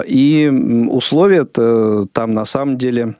[0.06, 0.50] И
[0.90, 3.16] условия там на самом деле,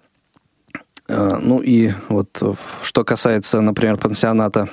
[1.08, 2.42] ну и вот
[2.82, 4.68] что касается, например, пансионата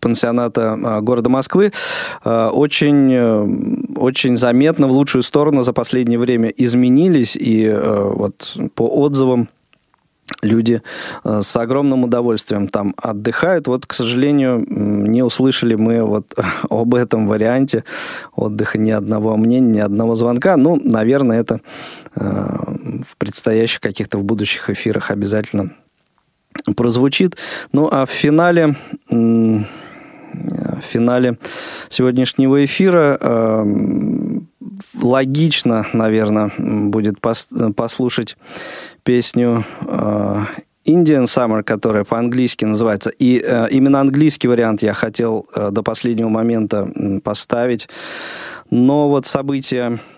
[0.00, 1.72] пансионата а, города Москвы
[2.24, 7.36] э, очень, э, очень заметно в лучшую сторону за последнее время изменились.
[7.38, 9.48] И вот по отзывам
[10.42, 10.82] люди
[11.24, 13.68] с огромным удовольствием там отдыхают.
[13.68, 16.34] Вот, к сожалению, не услышали мы вот
[16.70, 17.84] об этом варианте
[18.34, 20.56] отдыха ни одного мнения, ни одного звонка.
[20.56, 21.60] Ну, наверное, это
[22.14, 25.70] в предстоящих каких-то в будущих эфирах обязательно
[26.74, 27.36] прозвучит.
[27.72, 28.76] Ну а в финале,
[29.08, 29.64] в
[30.80, 31.38] финале
[31.88, 33.64] сегодняшнего эфира э,
[35.02, 38.36] логично, наверное, будет послушать
[39.02, 40.44] песню э,
[40.86, 43.10] Indian Summer, которая по-английски называется.
[43.10, 46.90] И э, именно английский вариант я хотел до последнего момента
[47.22, 47.88] поставить.
[48.70, 50.15] Но вот события Э,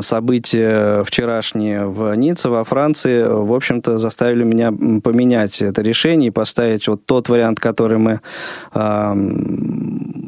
[0.00, 6.88] события вчерашние в Ницце, во Франции, в общем-то, заставили меня поменять это решение и поставить
[6.88, 8.20] вот тот вариант, который мы
[8.74, 9.14] э,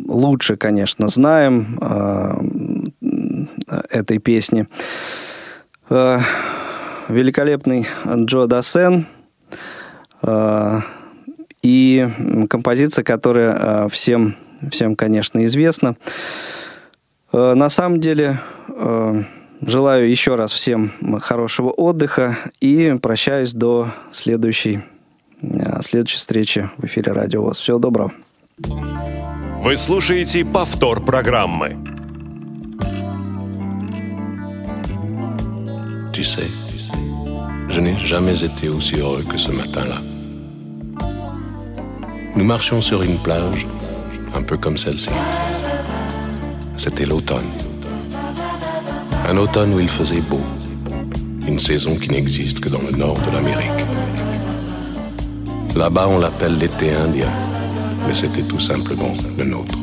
[0.09, 2.35] лучше, конечно, знаем э,
[3.91, 4.67] этой песни.
[5.91, 6.19] Э,
[7.09, 9.07] великолепный Джо Дасен
[10.23, 10.81] э,
[11.63, 12.09] и
[12.49, 14.37] композиция, которая э, всем,
[14.71, 15.97] всем, конечно, известна.
[17.33, 19.23] Э, на самом деле э,
[19.63, 24.81] Желаю еще раз всем хорошего отдыха и прощаюсь до следующей,
[25.41, 27.59] э, следующей встречи в эфире Радио ВОЗ.
[27.59, 28.13] Всего доброго.
[28.59, 31.77] Вы слушаете повтор программы.
[36.13, 36.49] Tu sais,
[37.69, 40.01] je n'ai jamais été aussi heureux que ce matin-là.
[42.35, 43.67] Nous marchions sur une plage,
[44.35, 45.11] un peu comme celle-ci.
[46.77, 47.66] C'était l'automne.
[49.29, 50.41] Un automne où il faisait beau.
[51.49, 53.85] Une saison qui n'existe que dans le nord de l'Amérique.
[55.75, 57.29] Là-bas, on l'appelle l'été indien,
[58.07, 59.75] mais c'était tout simplement le nôtre.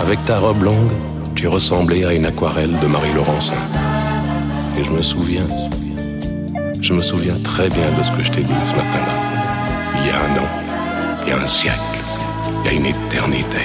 [0.00, 0.90] Avec ta robe longue,
[1.34, 3.54] tu ressemblais à une aquarelle de Marie Laurencin.
[4.78, 5.46] Et je me souviens,
[6.80, 10.00] je me souviens très bien de ce que je t'ai dit ce matin-là.
[10.00, 10.48] Il y a un an,
[11.22, 11.78] il y a un siècle,
[12.60, 13.64] il y a une éternité.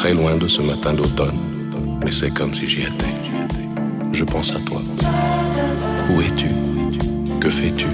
[0.00, 1.38] Très loin de ce matin d'automne,
[2.02, 3.14] mais c'est comme si j'y étais.
[4.14, 4.80] Je pense à toi.
[6.08, 6.46] Où es-tu?
[7.38, 7.84] Que fais-tu?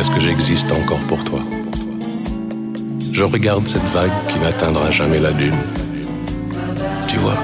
[0.00, 1.42] Est-ce que j'existe encore pour toi?
[3.12, 5.62] Je regarde cette vague qui n'atteindra jamais la dune.
[7.06, 7.38] Tu vois,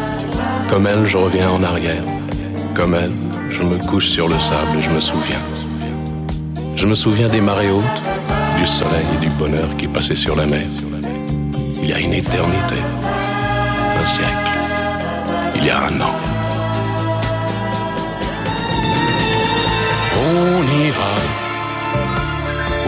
[0.69, 2.03] comme elle, je reviens en arrière.
[2.75, 3.15] Comme elle,
[3.49, 5.45] je me couche sur le sable et je me souviens.
[6.75, 8.03] Je me souviens des marées hautes,
[8.59, 10.67] du soleil et du bonheur qui passaient sur la mer
[11.83, 12.77] il y a une éternité,
[15.57, 16.17] il y a un an.
[20.17, 21.15] On ira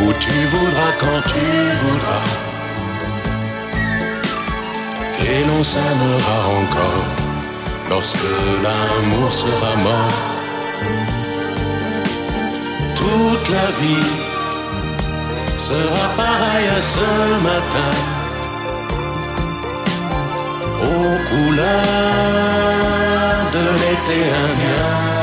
[0.01, 1.45] où tu voudras quand tu
[1.81, 2.29] voudras.
[5.21, 7.07] Et l'on s'aimera encore
[7.91, 8.31] lorsque
[8.65, 10.19] l'amour sera mort.
[12.97, 14.11] Toute la vie
[15.57, 17.09] sera pareille à ce
[17.43, 18.12] matin
[20.83, 21.73] aux couleurs
[23.53, 25.22] de l'été indien.